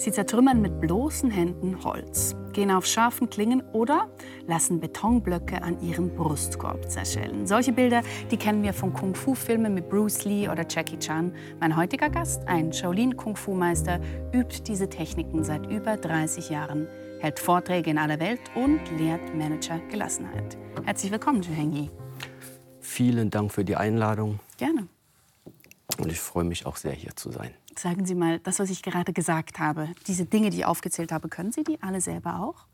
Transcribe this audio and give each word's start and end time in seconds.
Sie 0.00 0.12
zertrümmern 0.12 0.62
mit 0.62 0.80
bloßen 0.80 1.30
Händen 1.30 1.84
Holz, 1.84 2.34
gehen 2.54 2.70
auf 2.70 2.86
scharfen 2.86 3.28
Klingen 3.28 3.62
oder 3.74 4.08
lassen 4.46 4.80
Betonblöcke 4.80 5.62
an 5.62 5.78
ihrem 5.82 6.08
Brustkorb 6.16 6.90
zerschellen. 6.90 7.46
Solche 7.46 7.72
Bilder, 7.72 8.00
die 8.30 8.38
kennen 8.38 8.62
wir 8.62 8.72
von 8.72 8.94
Kung-Fu-Filmen 8.94 9.74
mit 9.74 9.90
Bruce 9.90 10.24
Lee 10.24 10.48
oder 10.48 10.64
Jackie 10.66 10.98
Chan. 10.98 11.34
Mein 11.60 11.76
heutiger 11.76 12.08
Gast, 12.08 12.48
ein 12.48 12.72
Shaolin-Kung-Fu-Meister, 12.72 14.00
übt 14.32 14.62
diese 14.66 14.88
Techniken 14.88 15.44
seit 15.44 15.70
über 15.70 15.98
30 15.98 16.48
Jahren, 16.48 16.88
hält 17.20 17.38
Vorträge 17.38 17.90
in 17.90 17.98
aller 17.98 18.20
Welt 18.20 18.40
und 18.54 18.80
lehrt 18.98 19.34
Manager 19.36 19.80
Gelassenheit. 19.90 20.56
Herzlich 20.86 21.12
willkommen, 21.12 21.42
Zhu 21.42 21.52
Hengyi. 21.52 21.90
Vielen 22.80 23.28
Dank 23.28 23.52
für 23.52 23.66
die 23.66 23.76
Einladung. 23.76 24.40
Gerne. 24.56 24.88
Und 25.98 26.10
ich 26.10 26.20
freue 26.20 26.44
mich 26.44 26.64
auch 26.64 26.76
sehr, 26.76 26.92
hier 26.92 27.14
zu 27.16 27.30
sein. 27.30 27.50
Sagen 27.78 28.04
Sie 28.04 28.14
mal, 28.14 28.40
das, 28.40 28.58
was 28.58 28.70
ich 28.70 28.82
gerade 28.82 29.12
gesagt 29.12 29.58
habe, 29.58 29.88
diese 30.06 30.26
Dinge, 30.26 30.50
die 30.50 30.58
ich 30.58 30.64
aufgezählt 30.66 31.12
habe, 31.12 31.28
können 31.28 31.52
Sie 31.52 31.64
die 31.64 31.82
alle 31.82 32.00
selber 32.00 32.40
auch? 32.40 32.66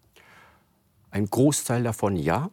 Ein 1.11 1.27
Großteil 1.27 1.83
davon 1.83 2.17
ja. 2.17 2.51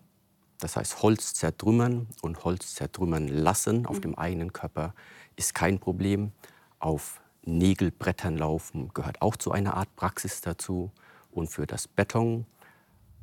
Das 0.60 0.78
heißt, 0.78 1.02
Holz 1.02 1.34
zertrümmern 1.34 2.08
und 2.22 2.44
Holz 2.44 2.76
zertrümmern 2.76 3.28
lassen 3.28 3.86
auf 3.86 3.98
mhm. 3.98 4.02
dem 4.02 4.16
eigenen 4.18 4.54
Körper 4.54 4.94
ist 5.36 5.54
kein 5.54 5.80
Problem. 5.80 6.32
Auf 6.80 7.22
Nägelbrettern 7.46 8.38
laufen 8.38 8.90
gehört 8.94 9.22
auch 9.22 9.36
zu 9.36 9.52
einer 9.52 9.76
Art 9.76 9.94
Praxis 9.96 10.42
dazu. 10.42 10.92
Und 11.32 11.50
für 11.50 11.66
das 11.66 11.88
Beton 11.88 12.46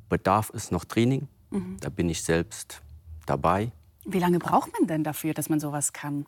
bedarf 0.09 0.51
es 0.55 0.71
noch 0.71 0.85
Training. 0.85 1.29
Mhm. 1.51 1.79
Da 1.81 1.89
bin 1.89 2.09
ich 2.09 2.23
selbst 2.23 2.83
dabei. 3.27 3.73
Wie 4.05 4.19
lange 4.19 4.39
braucht 4.39 4.73
man 4.73 4.89
denn 4.89 5.05
dafür, 5.05 5.35
dass 5.35 5.49
man 5.49 5.61
sowas 5.61 5.93
kann? 5.93 6.27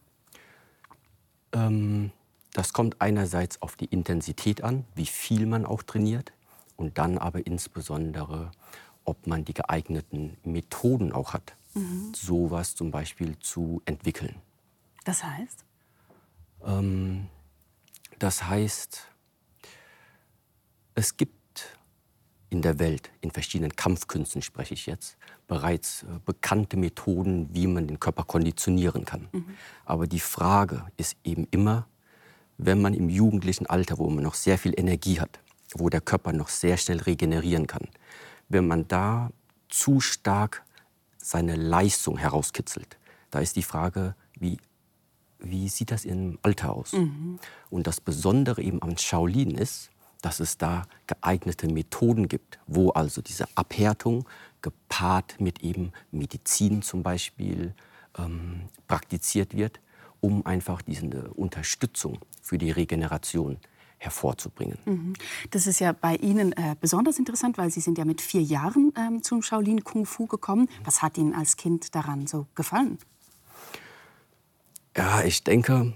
Ähm, 1.53 2.13
das 2.53 2.73
kommt 2.73 3.01
einerseits 3.01 3.61
auf 3.63 3.77
die 3.77 3.87
Intensität 3.87 4.63
an, 4.63 4.85
wie 4.95 5.07
viel 5.07 5.47
man 5.47 5.65
auch 5.65 5.83
trainiert, 5.83 6.33
und 6.77 6.99
dann 6.99 7.19
aber 7.19 7.47
insbesondere, 7.47 8.51
ob 9.05 9.27
man 9.27 9.45
die 9.45 9.55
geeigneten 9.55 10.37
Methoden 10.45 11.13
auch 11.13 11.33
hat, 11.33 11.55
mhm. 11.75 12.13
sowas 12.15 12.75
zum 12.75 12.91
Beispiel 12.91 13.39
zu 13.39 13.83
entwickeln. 13.85 14.37
Das 15.05 15.23
heißt? 15.23 15.65
Ähm, 16.65 17.29
das 18.19 18.45
heißt, 18.45 19.07
es 20.95 21.17
gibt 21.17 21.33
in 22.51 22.63
der 22.63 22.79
Welt, 22.79 23.11
in 23.23 23.31
verschiedenen 23.31 23.75
Kampfkünsten 23.75 24.43
spreche 24.43 24.75
ich 24.75 24.87
jetzt, 24.87 25.17
bereits 25.49 26.03
äh, 26.03 26.07
bekannte 26.25 26.77
Methoden, 26.77 27.49
wie 27.55 27.67
man 27.67 27.87
den 27.87 27.99
Körper 27.99 28.25
konditionieren 28.25 29.05
kann. 29.05 29.29
Mhm. 29.33 29.57
Aber 29.85 30.07
die 30.07 30.21
Frage 30.21 30.87
ist 30.99 31.17
eben 31.25 31.47
immer, 31.51 31.87
wenn 32.65 32.81
man 32.81 32.95
im 32.95 33.09
jugendlichen 33.09 33.67
Alter, 33.67 33.99
wo 33.99 34.09
man 34.09 34.23
noch 34.23 34.35
sehr 34.35 34.59
viel 34.59 34.79
Energie 34.79 35.21
hat, 35.21 35.41
wo 35.75 35.89
der 35.89 36.01
Körper 36.01 36.33
noch 36.33 36.49
sehr 36.49 36.77
schnell 36.77 37.01
regenerieren 37.01 37.67
kann, 37.67 37.89
wenn 38.49 38.67
man 38.67 38.87
da 38.89 39.31
zu 39.69 40.01
stark 40.01 40.65
seine 41.19 41.57
Leistung 41.57 42.19
herauskitzelt, 42.19 42.99
da 43.31 43.41
ist 43.41 43.57
die 43.57 43.63
Frage, 43.63 44.15
wie, 44.39 44.59
wie 45.39 45.69
sieht 45.69 45.91
das 45.91 46.05
im 46.05 46.39
Alter 46.43 46.73
aus? 46.73 46.93
Mhm. 46.93 47.39
Und 47.71 47.87
das 47.87 48.01
Besondere 48.01 48.63
eben 48.63 48.83
am 48.83 48.97
Shaolin 48.97 49.53
ist, 49.53 49.91
dass 50.21 50.39
es 50.39 50.57
da 50.57 50.85
geeignete 51.09 51.67
Methoden 51.67 52.29
gibt, 52.29 52.61
wo 52.67 52.91
also 52.91 53.23
diese 53.23 53.47
Abhärtung 53.57 54.29
gepaart 54.61 55.41
mit 55.41 55.63
eben 55.63 55.93
Medizin 56.13 56.83
zum 56.83 57.03
Beispiel 57.03 57.75
ähm, 58.17 58.69
praktiziert 58.87 59.57
wird 59.57 59.81
um 60.23 60.47
einfach 60.47 60.83
diese 60.83 61.31
Unterstützung 61.35 62.19
für 62.43 62.59
die 62.59 62.71
Regeneration 62.71 63.59
hervorzubringen. 64.03 64.79
Mhm. 64.85 65.13
Das 65.51 65.67
ist 65.67 65.79
ja 65.79 65.93
bei 65.93 66.17
Ihnen 66.17 66.53
äh, 66.53 66.75
besonders 66.79 67.19
interessant, 67.19 67.57
weil 67.57 67.71
Sie 67.71 67.81
sind 67.81 67.99
ja 67.99 68.05
mit 68.05 68.21
vier 68.21 68.43
Jahren 68.43 68.93
ähm, 68.99 69.23
zum 69.23 69.43
Shaolin 69.43 69.85
Kung 69.85 70.05
Fu 70.07 70.27
gekommen. 70.27 70.69
Was 70.85 71.03
hat 71.03 71.17
Ihnen 71.17 71.35
als 71.35 71.57
Kind 71.57 71.95
daran 71.95 72.27
so 72.27 72.47
gefallen? 72.55 72.99
Ja, 74.97 75.23
ich 75.23 75.45
denke, 75.45 75.95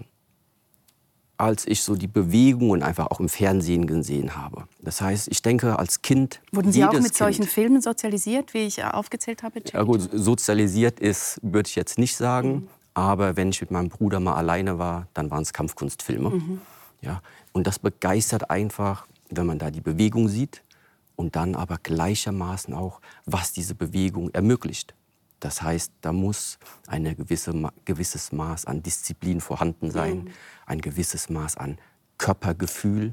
als 1.37 1.66
ich 1.66 1.82
so 1.82 1.97
die 1.97 2.06
Bewegungen 2.06 2.82
einfach 2.82 3.09
auch 3.09 3.20
im 3.20 3.28
Fernsehen 3.28 3.87
gesehen 3.87 4.37
habe. 4.37 4.69
Das 4.81 5.00
heißt, 5.00 5.28
ich 5.28 5.43
denke, 5.43 5.78
als 5.78 6.00
Kind. 6.00 6.41
Wurden 6.53 6.72
Sie 6.72 6.84
auch 6.84 6.93
mit 6.93 7.03
kind, 7.03 7.16
solchen 7.16 7.44
Filmen 7.44 7.82
sozialisiert, 7.82 8.54
wie 8.54 8.66
ich 8.66 8.78
äh, 8.78 8.84
aufgezählt 8.84 9.43
habe? 9.43 9.60
Ja, 9.72 9.82
gut, 9.82 10.09
sozialisiert 10.12 11.00
ist, 11.00 11.41
würde 11.43 11.69
ich 11.69 11.75
jetzt 11.75 11.99
nicht 11.99 12.16
sagen. 12.16 12.49
Mhm. 12.49 12.69
Aber 12.96 13.36
wenn 13.36 13.50
ich 13.50 13.60
mit 13.60 13.70
meinem 13.70 13.90
Bruder 13.90 14.20
mal 14.20 14.36
alleine 14.36 14.78
war, 14.78 15.06
dann 15.12 15.30
waren 15.30 15.42
es 15.42 15.52
Kampfkunstfilme. 15.52 16.30
Mhm. 16.30 16.60
Ja, 17.02 17.20
und 17.52 17.66
das 17.66 17.78
begeistert 17.78 18.48
einfach, 18.48 19.06
wenn 19.28 19.44
man 19.44 19.58
da 19.58 19.70
die 19.70 19.82
Bewegung 19.82 20.28
sieht 20.28 20.62
und 21.14 21.36
dann 21.36 21.56
aber 21.56 21.76
gleichermaßen 21.76 22.72
auch, 22.72 23.02
was 23.26 23.52
diese 23.52 23.74
Bewegung 23.74 24.30
ermöglicht. 24.30 24.94
Das 25.40 25.60
heißt, 25.60 25.92
da 26.00 26.14
muss 26.14 26.58
ein 26.86 27.04
gewisse, 27.14 27.70
gewisses 27.84 28.32
Maß 28.32 28.64
an 28.64 28.82
Disziplin 28.82 29.42
vorhanden 29.42 29.90
sein, 29.90 30.24
mhm. 30.24 30.30
ein 30.64 30.80
gewisses 30.80 31.28
Maß 31.28 31.58
an 31.58 31.76
Körpergefühl. 32.16 33.12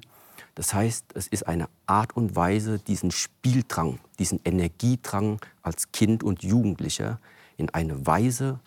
Das 0.56 0.74
heißt, 0.74 1.08
es 1.14 1.28
ist 1.28 1.46
eine 1.46 1.68
Art 1.88 2.16
und 2.16 2.38
Weise, 2.38 2.80
diesen 2.80 3.12
Spieldrang, 3.12 4.00
diesen 4.18 4.40
Energiedrang 4.46 5.42
als 5.62 5.92
Kind 5.92 6.24
und 6.24 6.42
Jugendlicher 6.42 7.20
in 7.58 7.70
eine 7.72 8.08
Weise 8.08 8.62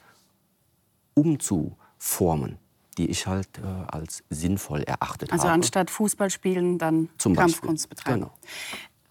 umzuformen, 1.16 2.59
die 2.99 3.10
ich 3.10 3.27
halt 3.27 3.49
äh, 3.59 3.66
als 3.88 4.22
sinnvoll 4.31 4.82
erachtet 4.82 5.32
also 5.32 5.44
habe. 5.44 5.53
Also 5.53 5.54
anstatt 5.54 5.91
Fußball 5.91 6.31
spielen, 6.31 6.78
dann 6.78 7.09
Zum 7.19 7.34
Kampfkunst 7.34 7.88
betreiben. 7.88 8.21
Genau. 8.21 8.32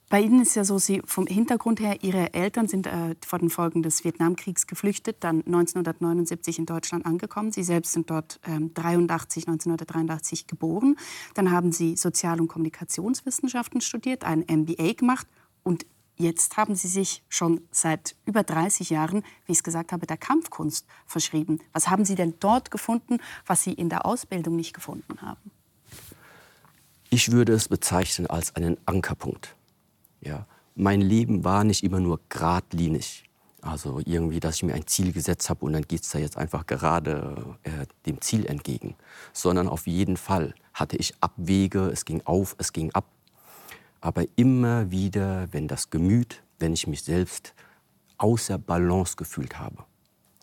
Bei 0.08 0.22
Ihnen 0.22 0.40
ist 0.42 0.56
ja 0.56 0.64
so, 0.64 0.78
Sie 0.78 1.02
vom 1.04 1.26
Hintergrund 1.26 1.80
her, 1.80 2.04
Ihre 2.04 2.34
Eltern 2.34 2.68
sind 2.68 2.86
äh, 2.86 3.16
vor 3.26 3.40
den 3.40 3.50
Folgen 3.50 3.82
des 3.82 4.04
Vietnamkriegs 4.04 4.68
geflüchtet, 4.68 5.18
dann 5.22 5.38
1979 5.38 6.60
in 6.60 6.68
Deutschland 6.68 7.08
angekommen. 7.08 7.52
Sie 7.52 7.64
selbst 7.64 7.94
sind 7.94 8.12
dort 8.12 8.40
ähm, 8.46 8.72
83, 8.76 9.48
1983 9.48 10.46
geboren. 10.46 10.96
Dann 11.34 11.50
haben 11.50 11.72
Sie 11.72 11.96
Sozial- 11.96 12.40
und 12.40 12.48
Kommunikationswissenschaften 12.48 13.82
studiert, 13.82 14.24
ein 14.24 14.46
MBA 14.48 14.94
gemacht 14.94 15.28
und 15.64 15.88
Jetzt 16.18 16.56
haben 16.56 16.76
Sie 16.76 16.88
sich 16.88 17.24
schon 17.28 17.62
seit 17.72 18.16
über 18.26 18.44
30 18.44 18.90
Jahren, 18.90 19.24
wie 19.46 19.52
ich 19.52 19.58
es 19.58 19.64
gesagt 19.64 19.92
habe, 19.92 20.08
der 20.08 20.18
Kampfkunst 20.18 20.86
verschrieben. 21.06 21.60
Was 21.74 21.90
haben 21.90 22.06
Sie 22.06 22.16
denn 22.16 22.36
dort 22.40 22.72
gefunden, 22.72 23.18
was 23.46 23.64
Sie 23.64 23.74
in 23.74 23.90
der 23.90 24.06
Ausbildung 24.06 24.56
nicht 24.56 24.74
gefunden 24.74 25.22
haben? 25.22 25.52
Ich 27.10 27.32
würde 27.32 27.54
es 27.54 27.68
bezeichnen 27.68 28.28
als 28.28 28.56
einen 28.56 28.78
Ankerpunkt. 28.86 29.56
Ja, 30.22 30.48
mein 30.76 31.02
Leben 31.02 31.44
war 31.44 31.64
nicht 31.64 31.84
immer 31.84 32.00
nur 32.00 32.20
geradlinig. 32.30 33.24
Also 33.62 34.00
irgendwie, 34.06 34.40
dass 34.40 34.58
ich 34.58 34.64
mir 34.64 34.76
ein 34.76 34.86
Ziel 34.86 35.12
gesetzt 35.12 35.50
habe 35.50 35.66
und 35.66 35.74
dann 35.74 35.82
geht 35.84 36.04
es 36.04 36.10
da 36.10 36.20
jetzt 36.20 36.38
einfach 36.38 36.68
gerade 36.68 37.58
äh, 37.64 37.88
dem 38.06 38.22
Ziel 38.22 38.46
entgegen. 38.46 38.96
Sondern 39.34 39.68
auf 39.68 39.88
jeden 39.88 40.18
Fall 40.18 40.54
hatte 40.74 40.98
ich 40.98 41.16
Abwege, 41.20 41.88
es 41.88 42.06
ging 42.06 42.22
auf, 42.26 42.56
es 42.60 42.74
ging 42.74 42.92
ab. 42.92 43.06
Aber 44.06 44.24
immer 44.36 44.92
wieder, 44.92 45.52
wenn 45.52 45.68
das 45.68 45.90
Gemüt, 45.90 46.44
wenn 46.60 46.74
ich 46.74 46.86
mich 46.86 47.02
selbst 47.02 47.56
außer 48.20 48.60
Balance 48.60 49.16
gefühlt 49.16 49.58
habe, 49.58 49.84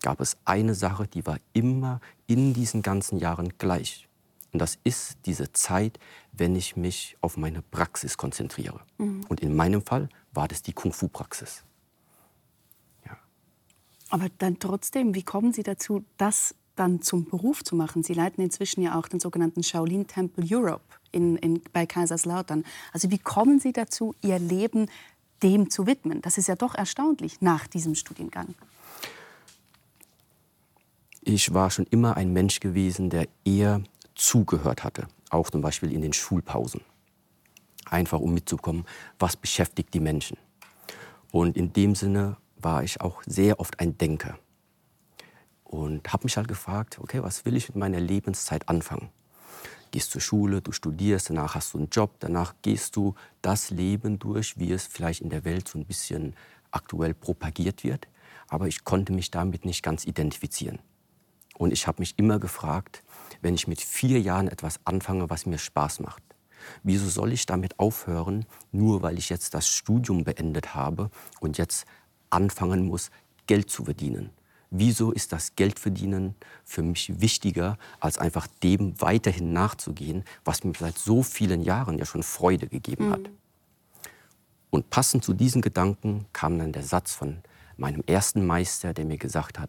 gab 0.03 0.21
es 0.21 0.37
eine 0.45 0.75
Sache, 0.75 1.07
die 1.07 1.25
war 1.27 1.39
immer 1.53 2.01
in 2.27 2.55
diesen 2.55 2.83
ganzen 2.83 3.19
Jahren 3.19 3.57
gleich. 3.59 4.09
Und 4.53 4.59
das 4.59 4.81
ist 4.83 5.17
diese 5.27 5.53
Zeit, 5.53 6.01
wenn 6.33 6.57
ich 6.57 6.75
mich 6.75 7.17
auf 7.21 7.37
meine 7.37 7.63
Praxis 7.63 8.17
konzentriere. 8.17 8.81
Mhm. 8.99 9.27
Und 9.29 9.39
in 9.39 9.55
meinem 9.55 9.83
Fall 9.83 10.09
war 10.33 10.49
das 10.49 10.63
die 10.63 10.73
Kung-Fu-Praxis. 10.73 11.63
Ja. 13.07 13.17
Aber 14.11 14.27
dann 14.39 14.59
trotzdem, 14.59 15.15
wie 15.15 15.23
kommen 15.23 15.53
Sie 15.53 15.63
dazu, 15.63 16.05
das 16.17 16.57
dann 16.77 17.03
zum 17.03 17.25
Beruf 17.25 17.65
zu 17.65 17.77
machen? 17.77 18.03
Sie 18.03 18.15
leiten 18.15 18.43
inzwischen 18.43 18.83
ja 18.83 18.99
auch 18.99 19.09
den 19.09 19.21
sogenannten 19.21 19.63
Shaolin 19.63 20.07
Temple 20.07 20.45
Europe 20.49 20.85
in, 21.11 21.37
in, 21.37 21.63
bei 21.73 21.87
Kaiserslautern. 21.87 22.65
Also 22.93 23.11
wie 23.11 23.19
kommen 23.19 23.61
Sie 23.61 23.73
dazu, 23.73 24.15
Ihr 24.23 24.39
Leben 24.39 24.89
dem 25.43 25.71
zu 25.71 25.87
widmen? 25.87 26.23
Das 26.23 26.39
ist 26.39 26.49
ja 26.49 26.57
doch 26.57 26.75
erstaunlich 26.75 27.41
nach 27.41 27.67
diesem 27.67 27.95
Studiengang. 27.95 28.55
Ich 31.21 31.55
war 31.55 31.71
schon 31.71 31.87
immer 31.87 32.17
ein 32.17 32.33
Mensch 32.33 32.59
gewesen, 32.59 33.09
der 33.09 33.29
eher 33.45 33.83
zugehört 34.15 34.83
hatte, 34.83 35.07
auch 35.31 35.51
zum 35.51 35.61
Beispiel 35.61 35.93
in 35.93 36.03
den 36.03 36.13
Schulpausen. 36.13 36.81
Einfach 37.89 38.19
um 38.21 38.35
mitzukommen, 38.35 38.87
was 39.19 39.37
beschäftigt 39.37 39.95
die 39.95 40.01
Menschen. 40.01 40.37
Und 41.31 41.57
in 41.57 41.73
dem 41.73 41.95
Sinne 41.95 42.37
war 42.57 42.83
ich 42.83 43.01
auch 43.01 43.23
sehr 43.27 43.61
oft 43.61 43.79
ein 43.81 43.97
Denker. 43.99 44.39
Und 45.73 46.13
habe 46.13 46.25
mich 46.25 46.37
halt 46.37 46.49
gefragt, 46.49 46.99
okay, 47.01 47.23
was 47.23 47.47
will 47.47 47.57
ich 47.57 47.69
mit 47.69 47.77
meiner 47.77 48.01
Lebenszeit 48.01 48.69
anfangen? 48.69 49.09
gehst 49.91 50.11
zur 50.11 50.23
Schule, 50.23 50.63
du 50.63 50.73
studierst, 50.73 51.29
danach 51.29 51.55
hast 51.55 51.75
du 51.75 51.79
einen 51.79 51.91
Job, 51.91 52.15
danach 52.21 52.55
gehst 52.63 52.97
du 52.97 53.15
das 53.43 53.69
Leben 53.69 54.19
durch, 54.19 54.59
wie 54.59 54.73
es 54.73 54.87
vielleicht 54.87 55.21
in 55.21 55.29
der 55.29 55.45
Welt 55.45 55.69
so 55.69 55.79
ein 55.79 55.85
bisschen 55.85 56.35
aktuell 56.71 57.13
propagiert 57.13 57.85
wird. 57.85 58.09
Aber 58.49 58.69
ich 58.69 58.85
konnte 58.85 59.13
mich 59.13 59.31
damit 59.31 59.67
nicht 59.67 59.83
ganz 59.83 60.07
identifizieren. 60.07 60.79
Und 61.59 61.75
ich 61.75 61.87
habe 61.87 62.01
mich 62.01 62.19
immer 62.19 62.39
gefragt, 62.39 63.03
wenn 63.43 63.55
ich 63.55 63.69
mit 63.69 63.83
vier 63.83 64.19
Jahren 64.19 64.49
etwas 64.49 64.81
anfange, 64.87 65.29
was 65.29 65.45
mir 65.45 65.59
Spaß 65.59 66.01
macht, 66.01 66.23
Wieso 66.83 67.09
soll 67.09 67.33
ich 67.33 67.47
damit 67.47 67.79
aufhören, 67.79 68.47
nur 68.71 69.03
weil 69.03 69.19
ich 69.19 69.29
jetzt 69.29 69.55
das 69.55 69.69
Studium 69.69 70.25
beendet 70.25 70.75
habe 70.75 71.11
und 71.41 71.59
jetzt 71.59 71.87
anfangen 72.31 72.87
muss, 72.87 73.11
Geld 73.47 73.71
zu 73.71 73.85
verdienen? 73.85 74.31
Wieso 74.75 75.13
ist 75.13 75.35
das 75.35 75.55
Geldverdienen 75.55 76.35
für 76.65 76.83
mich 76.83 77.21
wichtiger, 77.21 77.77
als 78.01 78.17
einfach 78.17 78.47
dem 78.63 78.99
weiterhin 79.03 79.53
nachzugehen, 79.53 80.25
was 80.47 80.65
mir 80.65 80.73
seit 80.73 80.97
so 80.97 81.23
vielen 81.23 81.61
Jahren 81.61 81.99
ja 81.99 82.07
schon 82.07 82.23
Freude 82.23 82.69
gegeben 82.69 83.11
hat? 83.11 83.21
Mhm. 83.21 83.37
Und 84.71 84.89
passend 84.89 85.25
zu 85.25 85.35
diesen 85.35 85.61
Gedanken 85.61 86.25
kam 86.33 86.59
dann 86.59 86.73
der 86.73 86.85
Satz 86.85 87.15
von 87.15 87.43
meinem 87.77 88.03
ersten 88.07 88.47
Meister, 88.47 88.95
der 88.95 89.05
mir 89.05 89.19
gesagt 89.19 89.59
hat, 89.59 89.69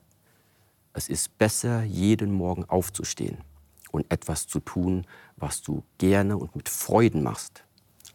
es 0.94 1.10
ist 1.10 1.38
besser, 1.38 1.84
jeden 1.84 2.32
Morgen 2.32 2.64
aufzustehen 2.64 3.40
und 3.92 4.10
etwas 4.10 4.48
zu 4.48 4.62
tun, 4.62 5.06
was 5.36 5.62
du 5.62 5.84
gerne 5.98 6.38
und 6.38 6.56
mit 6.56 6.70
Freuden 6.70 7.24
machst, 7.24 7.66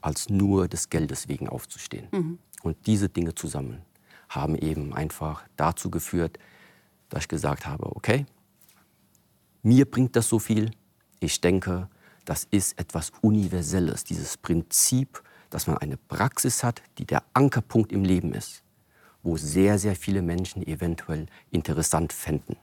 als 0.01 0.31
nur 0.31 0.69
des 0.69 0.89
Geldes 0.89 1.29
wegen 1.29 1.51
aufzustehen. 1.51 2.09
Mhm. 2.13 2.39
Und 2.63 2.87
diese 2.87 3.11
Dinge 3.11 3.35
zusammen 3.35 3.83
haben 4.31 4.57
eben 4.57 4.95
einfach 4.95 5.43
dazu 5.57 5.91
geführt, 5.91 6.39
dass 7.09 7.25
ich 7.25 7.29
gesagt 7.29 7.67
habe, 7.67 7.95
okay, 7.97 8.27
mir 9.63 9.85
bringt 9.85 10.17
das 10.17 10.29
so 10.29 10.39
viel. 10.39 10.71
Ich 11.21 11.41
denke, 11.41 11.89
das 12.25 12.47
ist 12.51 12.79
etwas 12.79 13.13
Universelles, 13.23 14.05
dieses 14.05 14.37
Prinzip, 14.37 15.23
dass 15.51 15.67
man 15.67 15.79
eine 15.79 15.97
Praxis 15.97 16.63
hat, 16.63 16.83
die 16.99 17.07
der 17.07 17.23
Ankerpunkt 17.33 17.93
im 17.93 18.05
Leben 18.05 18.35
ist, 18.35 18.63
wo 19.23 19.37
sehr, 19.37 19.79
sehr 19.79 19.97
viele 19.97 20.23
Menschen 20.23 20.63
eventuell 20.67 21.27
interessant 21.51 22.13
fänden. 22.13 22.57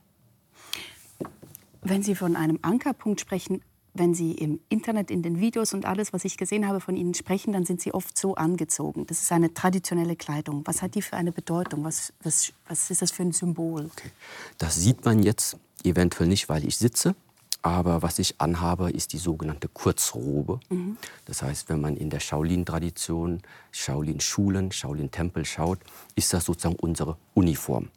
Wenn 1.82 2.04
Sie 2.04 2.16
von 2.16 2.36
einem 2.36 2.60
Ankerpunkt 2.62 3.22
sprechen, 3.22 3.62
wenn 3.96 4.14
Sie 4.14 4.34
im 4.34 4.60
Internet, 4.70 5.10
in 5.10 5.24
den 5.24 5.40
Videos 5.40 5.74
und 5.74 5.86
alles, 5.86 6.14
was 6.14 6.26
ich 6.26 6.38
gesehen 6.38 6.68
habe, 6.68 6.82
von 6.82 6.96
Ihnen 6.96 7.14
sprechen, 7.14 7.54
dann 7.54 7.66
sind 7.66 7.82
Sie 7.82 7.94
oft 7.94 8.18
so 8.18 8.36
angezogen. 8.36 9.08
Das 9.08 9.22
ist 9.22 9.32
eine 9.32 9.54
traditionelle 9.54 10.16
Kleidung. 10.16 10.62
Was 10.66 10.82
hat 10.82 10.96
die 10.96 11.02
für 11.02 11.16
eine 11.16 11.32
Bedeutung? 11.32 11.84
Was, 11.84 12.14
was, 12.22 12.52
was 12.68 12.92
ist 12.92 13.02
das 13.02 13.12
für 13.12 13.24
ein 13.24 13.32
Symbol? 13.32 13.86
Okay. 13.86 14.12
Das 14.58 14.76
sieht 14.76 15.06
man 15.06 15.24
jetzt 15.24 15.58
eventuell 15.84 16.28
nicht, 16.28 16.50
weil 16.50 16.66
ich 16.66 16.78
sitze. 16.78 17.16
Aber 17.62 18.04
was 18.04 18.20
ich 18.20 18.40
anhabe, 18.40 18.92
ist 18.92 19.14
die 19.14 19.18
sogenannte 19.18 19.68
Kurzrobe. 19.68 20.60
Mhm. 20.70 20.98
Das 21.26 21.42
heißt, 21.42 21.70
wenn 21.70 21.82
man 21.82 21.98
in 21.98 22.12
der 22.12 22.20
Shaolin-Tradition, 22.20 23.42
Shaolin-Schulen, 23.72 24.72
Shaolin-Tempel 24.72 25.46
schaut, 25.46 25.80
ist 26.16 26.32
das 26.32 26.46
sozusagen 26.46 26.76
unsere 26.76 27.18
Uniform. 27.34 27.90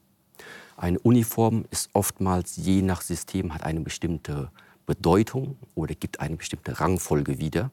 Eine 0.78 0.98
Uniform 1.00 1.64
ist 1.70 1.90
oftmals 1.92 2.56
je 2.56 2.82
nach 2.82 3.02
System 3.02 3.52
hat 3.52 3.64
eine 3.64 3.80
bestimmte 3.80 4.50
Bedeutung 4.88 5.58
oder 5.74 5.94
gibt 5.94 6.18
eine 6.18 6.36
bestimmte 6.36 6.80
Rangfolge 6.80 7.38
wieder. 7.38 7.70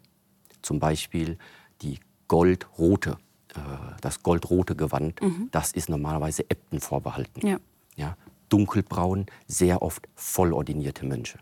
Zum 0.61 0.79
Beispiel 0.79 1.37
die 1.81 1.97
goldrote, 2.27 3.17
äh, 3.55 3.59
das 4.01 4.21
goldrote 4.21 4.75
Gewand, 4.75 5.21
mhm. 5.21 5.47
das 5.51 5.71
ist 5.71 5.87
normalerweise 5.87 6.43
Äbten 6.49 6.81
vorbehalten. 6.81 7.47
Ja. 7.47 7.57
Ja, 7.95 8.17
dunkelbraun, 8.49 9.27
sehr 9.47 9.81
oft 9.81 10.09
vollordinierte 10.15 11.05
Mönche. 11.05 11.39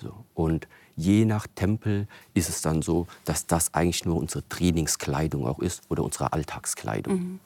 So. 0.00 0.24
Und 0.32 0.66
je 0.96 1.26
nach 1.26 1.46
Tempel 1.54 2.08
ist 2.32 2.48
es 2.48 2.62
dann 2.62 2.80
so, 2.80 3.06
dass 3.26 3.46
das 3.46 3.74
eigentlich 3.74 4.06
nur 4.06 4.16
unsere 4.16 4.48
Trainingskleidung 4.48 5.46
auch 5.46 5.58
ist 5.58 5.82
oder 5.90 6.02
unsere 6.02 6.32
Alltagskleidung. 6.32 7.14
Mhm. 7.14 7.40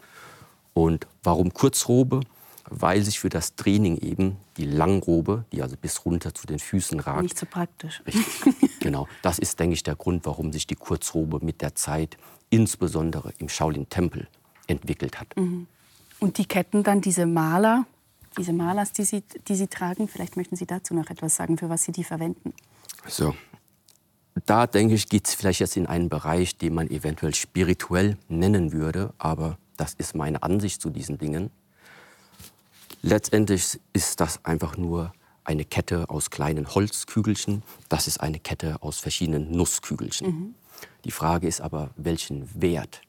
Und 0.74 1.08
warum 1.24 1.52
Kurzrobe? 1.52 2.20
Weil 2.68 3.02
sich 3.02 3.20
für 3.20 3.28
das 3.28 3.56
Training 3.56 3.98
eben 3.98 4.36
die 4.56 4.64
Langrobe, 4.64 5.44
die 5.52 5.62
also 5.62 5.76
bis 5.76 6.04
runter 6.04 6.34
zu 6.34 6.46
den 6.46 6.58
Füßen 6.58 6.98
ragt. 7.00 7.22
Nicht 7.22 7.38
so 7.38 7.46
praktisch. 7.46 8.02
Richtig, 8.06 8.24
genau. 8.80 9.06
Das 9.22 9.38
ist, 9.38 9.60
denke 9.60 9.74
ich, 9.74 9.82
der 9.82 9.96
Grund, 9.96 10.24
warum 10.24 10.52
sich 10.52 10.66
die 10.66 10.74
Kurzrobe 10.74 11.44
mit 11.44 11.60
der 11.60 11.74
Zeit, 11.74 12.16
insbesondere 12.50 13.32
im 13.38 13.48
Shaolin-Tempel, 13.48 14.28
entwickelt 14.66 15.20
hat. 15.20 15.36
Mhm. 15.36 15.66
Und 16.20 16.38
die 16.38 16.46
Ketten 16.46 16.82
dann, 16.82 17.00
diese 17.00 17.26
Maler, 17.26 17.84
diese 18.38 18.52
Malers, 18.52 18.92
die 18.92 19.04
Sie, 19.04 19.22
die 19.46 19.54
Sie 19.54 19.66
tragen. 19.66 20.08
Vielleicht 20.08 20.36
möchten 20.36 20.56
Sie 20.56 20.66
dazu 20.66 20.94
noch 20.94 21.10
etwas 21.10 21.36
sagen, 21.36 21.58
für 21.58 21.68
was 21.68 21.84
Sie 21.84 21.92
die 21.92 22.04
verwenden. 22.04 22.54
So, 23.06 23.34
da 24.46 24.66
denke 24.66 24.94
ich, 24.94 25.08
geht 25.08 25.28
es 25.28 25.34
vielleicht 25.34 25.60
jetzt 25.60 25.76
in 25.76 25.86
einen 25.86 26.08
Bereich, 26.08 26.56
den 26.56 26.74
man 26.74 26.90
eventuell 26.90 27.34
spirituell 27.34 28.16
nennen 28.28 28.72
würde, 28.72 29.12
aber 29.18 29.58
das 29.76 29.94
ist 29.94 30.14
meine 30.14 30.42
Ansicht 30.42 30.80
zu 30.80 30.90
diesen 30.90 31.18
Dingen. 31.18 31.50
Letztendlich 33.06 33.78
ist 33.92 34.18
das 34.20 34.42
einfach 34.46 34.78
nur 34.78 35.12
eine 35.44 35.66
Kette 35.66 36.08
aus 36.08 36.30
kleinen 36.30 36.74
Holzkügelchen. 36.74 37.62
Das 37.90 38.06
ist 38.06 38.18
eine 38.18 38.40
Kette 38.40 38.82
aus 38.82 38.98
verschiedenen 38.98 39.50
Nusskügelchen. 39.50 40.26
Mhm. 40.26 40.54
Die 41.04 41.10
Frage 41.10 41.46
ist 41.46 41.60
aber, 41.60 41.90
welchen 41.96 42.48
Wert, 42.62 43.02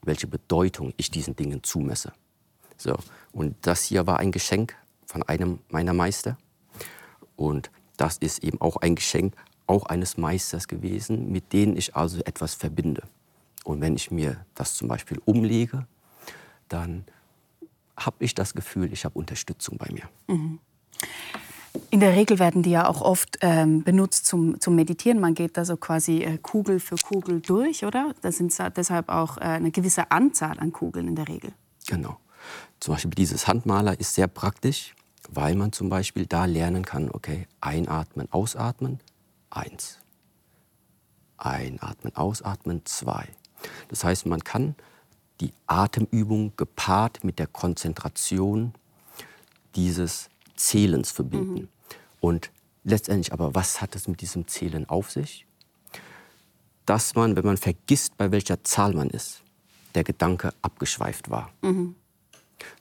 welche 0.00 0.26
Bedeutung 0.26 0.94
ich 0.96 1.10
diesen 1.10 1.36
Dingen 1.36 1.62
zumesse. 1.62 2.14
So. 2.78 2.96
Und 3.32 3.54
das 3.60 3.82
hier 3.82 4.06
war 4.06 4.20
ein 4.20 4.32
Geschenk 4.32 4.74
von 5.04 5.22
einem 5.22 5.58
meiner 5.68 5.92
Meister. 5.92 6.38
Und 7.36 7.70
das 7.98 8.16
ist 8.16 8.42
eben 8.42 8.58
auch 8.58 8.76
ein 8.76 8.94
Geschenk 8.94 9.34
auch 9.66 9.84
eines 9.84 10.16
Meisters 10.16 10.66
gewesen, 10.66 11.30
mit 11.30 11.52
denen 11.52 11.76
ich 11.76 11.94
also 11.94 12.20
etwas 12.20 12.54
verbinde. 12.54 13.02
Und 13.64 13.82
wenn 13.82 13.96
ich 13.96 14.10
mir 14.10 14.46
das 14.54 14.76
zum 14.76 14.88
Beispiel 14.88 15.20
umlege, 15.26 15.86
dann 16.70 17.04
habe 17.96 18.24
ich 18.24 18.34
das 18.34 18.54
Gefühl, 18.54 18.92
ich 18.92 19.04
habe 19.04 19.18
Unterstützung 19.18 19.78
bei 19.78 19.88
mir. 19.92 20.04
Mhm. 20.28 20.58
In 21.90 22.00
der 22.00 22.14
Regel 22.14 22.38
werden 22.38 22.62
die 22.62 22.70
ja 22.70 22.86
auch 22.86 23.00
oft 23.00 23.38
ähm, 23.40 23.82
benutzt 23.82 24.26
zum, 24.26 24.60
zum 24.60 24.74
Meditieren. 24.74 25.20
Man 25.20 25.34
geht 25.34 25.56
da 25.56 25.64
so 25.64 25.76
quasi 25.76 26.22
äh, 26.22 26.38
Kugel 26.38 26.80
für 26.80 26.96
Kugel 26.96 27.40
durch, 27.40 27.84
oder? 27.84 28.14
Da 28.20 28.30
sind 28.30 28.56
deshalb 28.76 29.08
auch 29.08 29.38
äh, 29.38 29.40
eine 29.40 29.70
gewisse 29.70 30.10
Anzahl 30.10 30.58
an 30.58 30.72
Kugeln 30.72 31.08
in 31.08 31.16
der 31.16 31.28
Regel. 31.28 31.52
Genau. 31.86 32.18
Zum 32.80 32.94
Beispiel 32.94 33.10
dieses 33.12 33.46
Handmaler 33.46 33.98
ist 33.98 34.14
sehr 34.14 34.26
praktisch, 34.26 34.94
weil 35.30 35.54
man 35.54 35.72
zum 35.72 35.88
Beispiel 35.88 36.26
da 36.26 36.44
lernen 36.44 36.84
kann, 36.84 37.10
okay, 37.10 37.46
einatmen, 37.60 38.30
ausatmen, 38.30 39.00
eins. 39.50 39.98
Einatmen, 41.38 42.14
ausatmen, 42.14 42.82
zwei. 42.84 43.28
Das 43.88 44.04
heißt, 44.04 44.26
man 44.26 44.44
kann 44.44 44.74
die 45.40 45.52
Atemübung 45.66 46.52
gepaart 46.56 47.24
mit 47.24 47.38
der 47.38 47.46
Konzentration 47.46 48.74
dieses 49.74 50.28
Zählens 50.56 51.10
verbinden. 51.10 51.62
Mhm. 51.62 51.68
Und 52.20 52.50
letztendlich 52.84 53.32
aber, 53.32 53.54
was 53.54 53.80
hat 53.80 53.96
es 53.96 54.06
mit 54.06 54.20
diesem 54.20 54.46
Zählen 54.46 54.88
auf 54.88 55.10
sich? 55.10 55.46
Dass 56.86 57.14
man, 57.14 57.36
wenn 57.36 57.44
man 57.44 57.56
vergisst, 57.56 58.16
bei 58.16 58.30
welcher 58.30 58.62
Zahl 58.64 58.94
man 58.94 59.10
ist, 59.10 59.42
der 59.94 60.04
Gedanke 60.04 60.52
abgeschweift 60.62 61.30
war. 61.30 61.50
Mhm. 61.62 61.94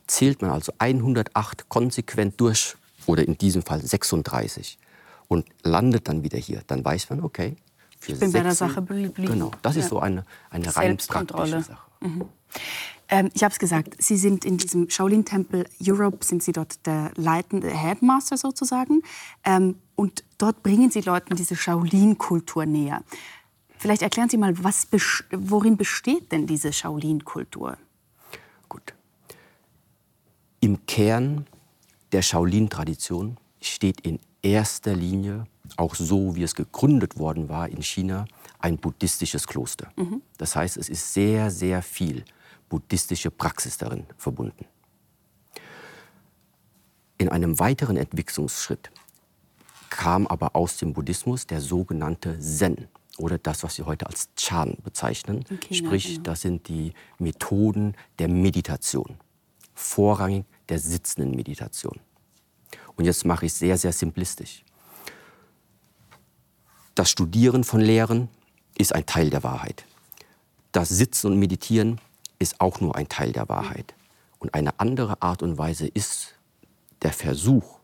Zählt 0.08 0.42
man 0.42 0.52
also 0.52 0.74
108 0.78 1.70
konsequent 1.70 2.40
durch, 2.40 2.76
oder 3.08 3.28
in 3.28 3.38
diesem 3.38 3.64
Fall 3.64 3.82
36, 3.82 4.78
und 5.28 5.48
landet 5.64 6.08
dann 6.08 6.24
wieder 6.24 6.38
hier, 6.38 6.62
dann 6.68 6.84
weiß 6.84 7.10
man, 7.10 7.24
okay, 7.24 7.56
für 8.00 8.14
ich 8.14 8.20
bin 8.20 8.32
bei 8.32 8.42
der 8.42 8.56
Sache 8.56 8.82
geblieben. 8.82 9.34
Genau, 9.34 9.52
das 9.62 9.76
ist 9.76 9.84
ja. 9.86 9.90
so 9.90 10.00
eine, 10.00 10.26
eine 10.50 10.76
rein 10.76 10.98
praktische 10.98 11.62
Sache. 11.62 11.92
Mhm. 12.02 12.26
Ähm, 13.12 13.30
ich 13.34 13.44
habe 13.44 13.52
es 13.52 13.60
gesagt, 13.60 14.02
Sie 14.02 14.18
sind 14.18 14.46
in 14.46 14.58
diesem 14.58 14.90
Shaolin-Tempel 14.90 15.66
Europe, 15.86 16.26
sind 16.26 16.42
Sie 16.42 16.54
dort 16.54 16.86
der 16.86 17.12
leitende 17.16 17.70
Headmaster 17.70 18.38
sozusagen. 18.38 19.04
Ähm, 19.44 19.76
und 19.96 20.24
dort 20.38 20.64
bringen 20.64 20.90
Sie 20.90 21.02
Leuten 21.02 21.36
diese 21.36 21.56
Shaolin-Kultur 21.56 22.66
näher. 22.66 23.04
Vielleicht 23.78 24.02
erklären 24.02 24.30
Sie 24.30 24.38
mal, 24.38 24.64
was, 24.64 24.88
worin 25.32 25.76
besteht 25.76 26.32
denn 26.32 26.48
diese 26.48 26.72
Shaolin-Kultur? 26.72 27.78
Gut. 28.70 28.94
Im 30.62 30.86
Kern 30.86 31.46
der 32.14 32.22
Shaolin-Tradition 32.22 33.38
steht 33.60 34.02
in 34.02 34.20
erster 34.42 34.96
Linie, 34.96 35.46
auch 35.78 35.96
so 35.96 36.36
wie 36.36 36.44
es 36.44 36.56
gegründet 36.56 37.18
worden 37.18 37.50
war 37.50 37.68
in 37.68 37.82
China, 37.82 38.26
ein 38.60 38.78
buddhistisches 38.78 39.48
Kloster. 39.48 39.92
Mhm. 39.98 40.22
Das 40.38 40.56
heißt, 40.56 40.78
es 40.78 40.88
ist 40.88 41.14
sehr, 41.14 41.52
sehr 41.52 41.82
viel 41.82 42.24
buddhistische 42.72 43.30
Praxis 43.32 43.78
darin 43.78 44.06
verbunden. 44.18 44.66
In 47.18 47.28
einem 47.28 47.60
weiteren 47.60 47.98
Entwicklungsschritt 47.98 48.90
kam 49.90 50.26
aber 50.26 50.56
aus 50.56 50.78
dem 50.78 50.94
Buddhismus 50.94 51.46
der 51.46 51.60
sogenannte 51.60 52.40
Zen 52.40 52.88
oder 53.18 53.38
das, 53.38 53.64
was 53.64 53.78
wir 53.78 53.86
heute 53.86 54.08
als 54.08 54.30
Chan 54.38 54.78
bezeichnen. 54.86 55.44
China, 55.60 55.90
Sprich, 55.90 56.06
genau. 56.06 56.24
das 56.24 56.42
sind 56.42 56.70
die 56.70 56.94
Methoden 57.20 57.94
der 58.20 58.30
Meditation 58.30 59.18
vorrangig 59.74 60.46
der 60.70 60.80
sitzenden 60.80 61.36
Meditation. 61.36 62.00
Und 62.96 63.04
jetzt 63.04 63.26
mache 63.26 63.48
ich 63.48 63.52
es 63.52 63.60
sehr, 63.60 63.78
sehr 63.78 63.92
simplistisch. 63.92 64.64
Das 66.96 67.10
Studieren 67.10 67.66
von 67.66 67.82
Lehren 67.82 68.30
ist 68.78 68.96
ein 68.96 69.06
Teil 69.06 69.30
der 69.30 69.44
Wahrheit. 69.44 69.86
Das 70.72 70.88
Sitzen 70.88 71.28
und 71.28 71.40
Meditieren 71.40 72.00
ist 72.42 72.60
auch 72.60 72.82
nur 72.82 72.96
ein 72.96 73.08
Teil 73.08 73.32
der 73.32 73.48
Wahrheit. 73.48 73.94
Und 74.40 74.54
eine 74.56 74.80
andere 74.80 75.22
Art 75.22 75.44
und 75.44 75.58
Weise 75.58 75.88
ist 75.88 76.34
der 77.04 77.14
Versuch, 77.14 77.80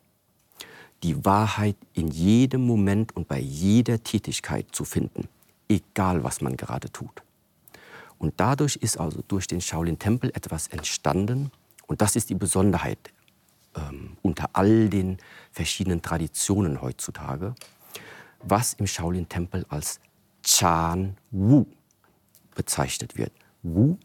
die 1.04 1.24
Wahrheit 1.24 1.78
in 1.94 2.08
jedem 2.08 2.66
Moment 2.66 3.16
und 3.16 3.28
bei 3.28 3.40
jeder 3.40 4.02
Tätigkeit 4.04 4.66
zu 4.72 4.84
finden, 4.84 5.28
egal 5.70 6.24
was 6.24 6.42
man 6.42 6.58
gerade 6.58 6.92
tut. 6.92 7.22
Und 8.18 8.34
dadurch 8.38 8.78
ist 8.78 9.00
also 9.00 9.22
durch 9.28 9.46
den 9.46 9.62
Shaolin-Tempel 9.62 10.32
etwas 10.32 10.68
entstanden. 10.70 11.52
Und 11.86 12.02
das 12.02 12.16
ist 12.16 12.32
die 12.32 12.36
Besonderheit 12.36 12.98
ähm, 13.76 14.18
unter 14.24 14.50
all 14.54 14.90
den 14.90 15.20
verschiedenen 15.52 16.02
Traditionen 16.02 16.82
heutzutage, 16.82 17.54
was 18.42 18.74
im 18.74 18.88
Shaolin-Tempel 18.88 19.68
als 19.70 20.00
Chan 20.42 21.16
Wu 21.30 21.68
bezeichnet 22.56 23.18
wird. 23.18 23.32
Wu 23.62 23.98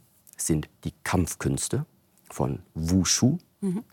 sind 0.47 0.69
die 0.85 0.93
Kampfkünste 1.05 1.87
von 2.31 2.61
Wushu. 2.75 3.39
Mhm. 3.61 3.85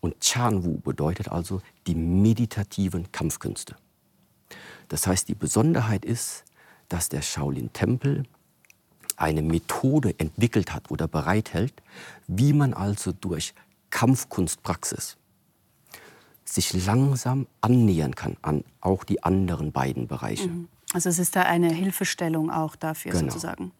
Und 0.00 0.20
Chan 0.20 0.64
Wu 0.64 0.78
bedeutet 0.78 1.28
also 1.28 1.62
die 1.86 1.94
meditativen 1.94 3.10
Kampfkünste. 3.12 3.76
Das 4.88 5.06
heißt, 5.06 5.28
die 5.28 5.34
Besonderheit 5.34 6.04
ist, 6.04 6.44
dass 6.88 7.08
der 7.08 7.22
Shaolin-Tempel 7.22 8.24
eine 9.16 9.42
Methode 9.42 10.14
entwickelt 10.18 10.72
hat 10.72 10.90
oder 10.90 11.08
bereithält, 11.08 11.82
wie 12.26 12.52
man 12.52 12.74
also 12.74 13.12
durch 13.12 13.54
Kampfkunstpraxis 13.90 15.16
sich 16.44 16.72
langsam 16.86 17.46
annähern 17.60 18.14
kann 18.14 18.36
an 18.42 18.62
auch 18.80 19.04
die 19.04 19.22
anderen 19.22 19.72
beiden 19.72 20.06
Bereiche. 20.06 20.48
Mhm. 20.48 20.68
Also 20.92 21.08
es 21.08 21.18
ist 21.18 21.36
da 21.36 21.42
eine 21.42 21.72
Hilfestellung 21.72 22.50
auch 22.50 22.76
dafür 22.76 23.12
genau. 23.12 23.24
sozusagen. 23.24 23.72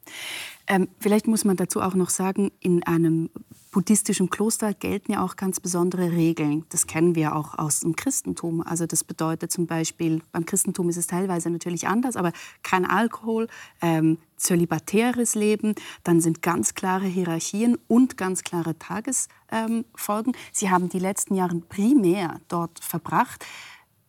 Ähm, 0.67 0.89
vielleicht 0.99 1.29
muss 1.29 1.45
man 1.45 1.57
dazu 1.57 1.81
auch 1.81 1.95
noch 1.95 2.11
sagen, 2.11 2.51
in 2.61 2.83
einem 2.83 3.31
buddhistischen 3.71 4.31
Kloster 4.31 4.73
gelten 4.73 5.13
ja 5.13 5.23
auch 5.23 5.37
ganz 5.37 5.61
besondere 5.61 6.11
Regeln. 6.11 6.65
Das 6.71 6.87
kennen 6.87 7.15
wir 7.15 7.37
auch 7.37 7.59
aus 7.59 7.81
dem 7.81 7.95
Christentum. 7.95 8.63
Also 8.63 8.87
das 8.87 9.05
bedeutet 9.05 9.53
zum 9.53 9.67
Beispiel, 9.67 10.23
beim 10.33 10.47
Christentum 10.47 10.89
ist 10.89 10.97
es 10.97 11.07
teilweise 11.07 11.51
natürlich 11.51 11.87
anders, 11.87 12.17
aber 12.17 12.33
kein 12.63 12.87
Alkohol, 12.87 13.49
ähm, 13.83 14.17
zölibatäres 14.39 15.35
Leben, 15.35 15.75
dann 16.05 16.23
sind 16.23 16.41
ganz 16.41 16.75
klare 16.75 17.07
Hierarchien 17.07 17.77
und 17.87 18.17
ganz 18.17 18.43
klare 18.45 18.79
Tagesfolgen. 18.79 19.85
Ähm, 20.33 20.35
Sie 20.53 20.71
haben 20.71 20.89
die 20.89 20.99
letzten 20.99 21.35
Jahre 21.35 21.57
primär 21.57 22.41
dort 22.49 22.83
verbracht. 22.83 23.45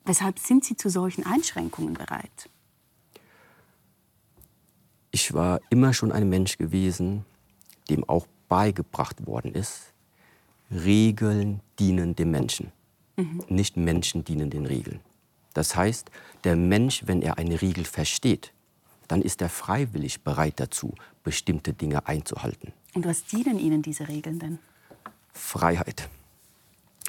Weshalb 0.05 0.39
sind 0.39 0.63
Sie 0.63 0.77
zu 0.77 0.89
solchen 0.89 1.25
Einschränkungen 1.25 1.93
bereit? 1.93 2.49
Ich 5.17 5.33
war 5.33 5.61
immer 5.71 5.95
schon 5.95 6.11
ein 6.11 6.29
Mensch 6.29 6.59
gewesen, 6.59 7.25
dem 7.89 8.07
auch 8.07 8.27
beigebracht 8.49 9.25
worden 9.25 9.55
ist, 9.55 9.91
Regeln 10.69 11.61
dienen 11.79 12.15
dem 12.15 12.29
Menschen, 12.29 12.71
mhm. 13.15 13.41
nicht 13.49 13.77
Menschen 13.77 14.23
dienen 14.23 14.51
den 14.51 14.67
Regeln. 14.67 14.99
Das 15.55 15.75
heißt, 15.75 16.11
der 16.43 16.55
Mensch, 16.55 17.07
wenn 17.07 17.23
er 17.23 17.39
eine 17.39 17.63
Regel 17.63 17.83
versteht, 17.85 18.53
dann 19.07 19.23
ist 19.23 19.41
er 19.41 19.49
freiwillig 19.49 20.21
bereit 20.21 20.59
dazu, 20.59 20.93
bestimmte 21.23 21.73
Dinge 21.73 22.05
einzuhalten. 22.05 22.71
Und 22.93 23.07
was 23.07 23.25
dienen 23.25 23.57
Ihnen 23.57 23.81
diese 23.81 24.07
Regeln 24.07 24.37
denn? 24.37 24.59
Freiheit. 25.33 26.09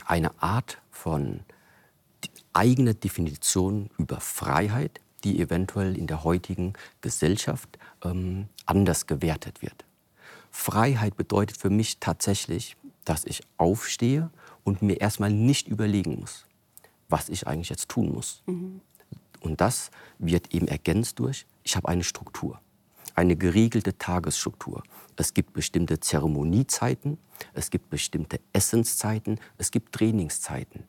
Eine 0.07 0.31
Art 0.43 0.81
von 0.91 1.41
eigener 2.55 2.95
Definition 2.95 3.91
über 3.99 4.19
Freiheit, 4.19 4.99
die 5.25 5.41
eventuell 5.41 5.97
in 5.97 6.07
der 6.07 6.25
heutigen 6.25 6.75
Gesellschaft 7.01 7.79
ähm, 8.05 8.49
anders 8.67 9.07
gewertet 9.07 9.63
wird. 9.63 9.85
Freiheit 10.51 11.17
bedeutet 11.17 11.57
für 11.57 11.71
mich 11.71 11.99
tatsächlich, 12.01 12.77
dass 13.05 13.25
ich 13.25 13.43
aufstehe 13.57 14.31
und 14.65 14.83
mir 14.83 15.01
erstmal 15.01 15.31
nicht 15.31 15.69
überlegen 15.69 16.21
muss, 16.21 16.47
was 17.09 17.29
ich 17.29 17.47
eigentlich 17.47 17.71
jetzt 17.71 17.89
tun 17.89 18.13
muss. 18.13 18.43
Mhm. 18.47 18.81
Und 19.41 19.61
das 19.61 19.91
wird 20.19 20.53
eben 20.53 20.69
ergänzt 20.69 21.19
durch, 21.19 21.47
ich 21.63 21.77
habe 21.77 21.89
eine 21.89 22.05
Struktur, 22.05 22.61
eine 23.15 23.37
geregelte 23.37 23.97
Tagesstruktur. 23.97 24.83
Es 25.17 25.33
gibt 25.33 25.53
bestimmte 25.53 26.01
Zeremoniezeiten, 26.01 27.19
es 27.55 27.71
gibt 27.71 27.91
bestimmte 27.91 28.41
Essenszeiten, 28.53 29.41
es 29.59 29.71
gibt 29.71 29.95
Trainingszeiten. 29.95 30.85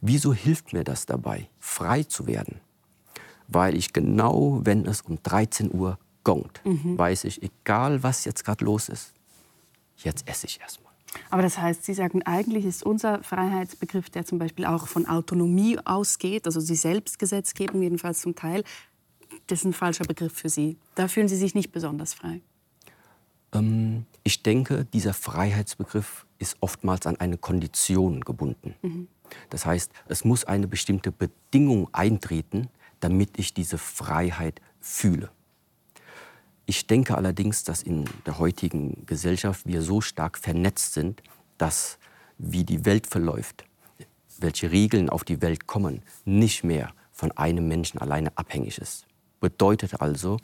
Wieso 0.00 0.34
hilft 0.34 0.72
mir 0.72 0.84
das 0.84 1.06
dabei, 1.06 1.48
frei 1.58 2.02
zu 2.02 2.26
werden? 2.26 2.60
Weil 3.48 3.76
ich 3.76 3.92
genau, 3.92 4.60
wenn 4.64 4.86
es 4.86 5.02
um 5.02 5.18
13 5.22 5.72
Uhr 5.72 5.98
gongt, 6.24 6.60
mhm. 6.64 6.98
weiß 6.98 7.24
ich, 7.24 7.42
egal 7.42 8.02
was 8.02 8.24
jetzt 8.24 8.44
gerade 8.44 8.64
los 8.64 8.88
ist, 8.88 9.12
jetzt 9.98 10.28
esse 10.28 10.46
ich 10.46 10.60
erstmal. 10.60 10.92
Aber 11.30 11.42
das 11.42 11.58
heißt, 11.58 11.84
Sie 11.84 11.94
sagen, 11.94 12.22
eigentlich 12.22 12.64
ist 12.64 12.82
unser 12.82 13.22
Freiheitsbegriff, 13.22 14.10
der 14.10 14.24
zum 14.24 14.38
Beispiel 14.38 14.66
auch 14.66 14.86
von 14.86 15.06
Autonomie 15.06 15.78
ausgeht, 15.84 16.46
also 16.46 16.60
die 16.60 16.74
Selbstgesetzgebung 16.74 17.82
jedenfalls 17.82 18.20
zum 18.20 18.34
Teil, 18.34 18.64
das 19.46 19.60
ist 19.60 19.64
ein 19.64 19.72
falscher 19.72 20.04
Begriff 20.04 20.32
für 20.32 20.48
Sie. 20.48 20.76
Da 20.94 21.08
fühlen 21.08 21.28
Sie 21.28 21.36
sich 21.36 21.54
nicht 21.54 21.72
besonders 21.72 22.14
frei. 22.14 22.40
Ähm, 23.52 24.06
ich 24.24 24.42
denke, 24.42 24.84
dieser 24.84 25.14
Freiheitsbegriff 25.14 26.26
ist 26.38 26.56
oftmals 26.60 27.06
an 27.06 27.16
eine 27.16 27.38
Kondition 27.38 28.20
gebunden. 28.20 28.74
Mhm. 28.82 29.08
Das 29.50 29.66
heißt, 29.66 29.90
es 30.08 30.24
muss 30.24 30.44
eine 30.44 30.68
bestimmte 30.68 31.12
Bedingung 31.12 31.88
eintreten, 31.92 32.68
damit 33.00 33.38
ich 33.38 33.54
diese 33.54 33.78
Freiheit 33.78 34.60
fühle. 34.80 35.30
Ich 36.66 36.86
denke 36.86 37.16
allerdings, 37.16 37.62
dass 37.64 37.82
in 37.82 38.06
der 38.26 38.38
heutigen 38.38 39.06
Gesellschaft 39.06 39.66
wir 39.66 39.82
so 39.82 40.00
stark 40.00 40.36
vernetzt 40.36 40.94
sind, 40.94 41.22
dass 41.58 41.98
wie 42.38 42.64
die 42.64 42.84
Welt 42.84 43.06
verläuft, 43.06 43.64
welche 44.38 44.70
Regeln 44.70 45.08
auf 45.08 45.24
die 45.24 45.40
Welt 45.40 45.66
kommen, 45.66 46.02
nicht 46.24 46.64
mehr 46.64 46.92
von 47.12 47.32
einem 47.32 47.68
Menschen 47.68 47.98
alleine 48.00 48.36
abhängig 48.36 48.78
ist. 48.78 49.06
Bedeutet 49.40 50.00
also, 50.00 50.38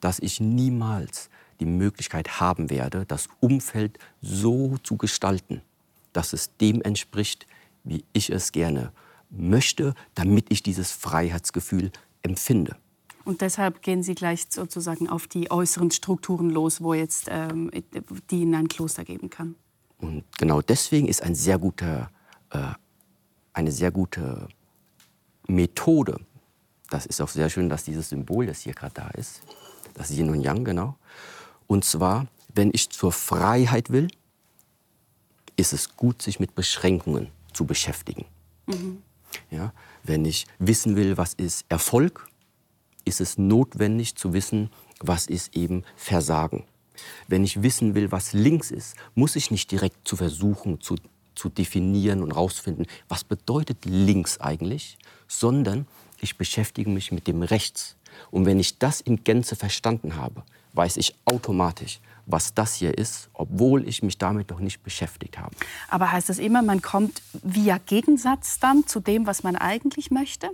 dass 0.00 0.18
ich 0.18 0.40
niemals 0.40 1.28
die 1.60 1.66
Möglichkeit 1.66 2.40
haben 2.40 2.70
werde, 2.70 3.04
das 3.06 3.28
Umfeld 3.40 3.98
so 4.20 4.76
zu 4.78 4.96
gestalten, 4.96 5.62
dass 6.12 6.32
es 6.32 6.56
dem 6.56 6.82
entspricht, 6.82 7.46
wie 7.84 8.04
ich 8.12 8.30
es 8.30 8.52
gerne 8.52 8.92
möchte, 9.30 9.94
damit 10.14 10.46
ich 10.50 10.62
dieses 10.62 10.92
Freiheitsgefühl 10.92 11.90
empfinde. 12.22 12.76
Und 13.24 13.40
deshalb 13.40 13.82
gehen 13.82 14.04
Sie 14.04 14.14
gleich 14.14 14.46
sozusagen 14.50 15.08
auf 15.08 15.26
die 15.26 15.50
äußeren 15.50 15.90
Strukturen 15.90 16.48
los, 16.48 16.80
wo 16.80 16.94
jetzt 16.94 17.26
ähm, 17.28 17.70
die 18.30 18.42
in 18.42 18.54
ein 18.54 18.68
Kloster 18.68 19.04
geben 19.04 19.30
kann. 19.30 19.56
Und 19.98 20.24
genau 20.38 20.62
deswegen 20.62 21.08
ist 21.08 21.22
ein 21.22 21.34
sehr 21.34 21.58
guter, 21.58 22.10
äh, 22.50 22.72
eine 23.52 23.72
sehr 23.72 23.90
gute 23.90 24.48
Methode. 25.48 26.20
Das 26.88 27.06
ist 27.06 27.20
auch 27.20 27.28
sehr 27.28 27.50
schön, 27.50 27.68
dass 27.68 27.82
dieses 27.82 28.10
Symbol, 28.10 28.46
das 28.46 28.60
hier 28.60 28.74
gerade 28.74 28.94
da 28.94 29.08
ist, 29.08 29.42
das 29.94 30.10
Yin 30.10 30.30
und 30.30 30.42
Yang, 30.42 30.64
genau. 30.64 30.96
Und 31.66 31.84
zwar, 31.84 32.28
wenn 32.54 32.70
ich 32.72 32.90
zur 32.90 33.10
Freiheit 33.10 33.90
will, 33.90 34.08
ist 35.56 35.72
es 35.72 35.96
gut, 35.96 36.22
sich 36.22 36.38
mit 36.38 36.54
Beschränkungen 36.54 37.28
zu 37.52 37.64
beschäftigen. 37.64 38.26
Mhm. 38.66 39.02
Ja, 39.50 39.72
wenn 40.02 40.24
ich 40.24 40.46
wissen 40.58 40.96
will, 40.96 41.16
was 41.16 41.34
ist 41.34 41.64
Erfolg, 41.68 42.28
ist 43.04 43.20
es 43.20 43.38
notwendig 43.38 44.16
zu 44.16 44.32
wissen, 44.32 44.70
was 45.00 45.26
ist 45.26 45.56
eben 45.56 45.84
Versagen. 45.96 46.64
Wenn 47.28 47.44
ich 47.44 47.62
wissen 47.62 47.94
will, 47.94 48.10
was 48.10 48.32
links 48.32 48.70
ist, 48.70 48.96
muss 49.14 49.36
ich 49.36 49.50
nicht 49.50 49.70
direkt 49.70 50.08
zu 50.08 50.16
versuchen 50.16 50.80
zu, 50.80 50.96
zu 51.34 51.48
definieren 51.48 52.22
und 52.22 52.32
herausfinden, 52.32 52.86
was 53.08 53.24
bedeutet 53.24 53.84
links 53.84 54.40
eigentlich, 54.40 54.98
sondern 55.28 55.86
ich 56.20 56.36
beschäftige 56.38 56.90
mich 56.90 57.12
mit 57.12 57.26
dem 57.26 57.42
rechts. 57.42 57.96
Und 58.30 58.46
wenn 58.46 58.58
ich 58.58 58.78
das 58.78 59.00
in 59.00 59.24
Gänze 59.24 59.56
verstanden 59.56 60.16
habe, 60.16 60.42
weiß 60.72 60.96
ich 60.96 61.14
automatisch, 61.24 62.00
was 62.26 62.54
das 62.54 62.74
hier 62.74 62.96
ist, 62.96 63.30
obwohl 63.32 63.88
ich 63.88 64.02
mich 64.02 64.18
damit 64.18 64.50
noch 64.50 64.60
nicht 64.60 64.82
beschäftigt 64.82 65.38
habe. 65.38 65.54
Aber 65.88 66.10
heißt 66.10 66.28
das 66.28 66.38
immer, 66.38 66.62
man 66.62 66.82
kommt 66.82 67.22
via 67.42 67.78
Gegensatz 67.78 68.58
dann 68.58 68.86
zu 68.86 69.00
dem, 69.00 69.26
was 69.26 69.42
man 69.42 69.56
eigentlich 69.56 70.10
möchte? 70.10 70.50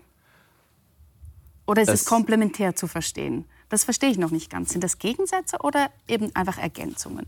Oder 1.67 1.83
ist 1.83 1.89
es, 1.89 2.03
es 2.03 2.07
komplementär 2.07 2.77
zu 2.77 2.87
verstehen? 2.87 3.47
Das 3.69 3.85
verstehe 3.85 4.11
ich 4.11 4.19
noch 4.19 4.31
nicht 4.31 4.51
ganz. 4.51 4.71
Sind 4.71 4.85
das 4.85 4.99
Gegensätze 4.99 5.57
oder 5.63 5.91
eben 6.07 6.35
einfach 6.37 6.59
Ergänzungen? 6.59 7.27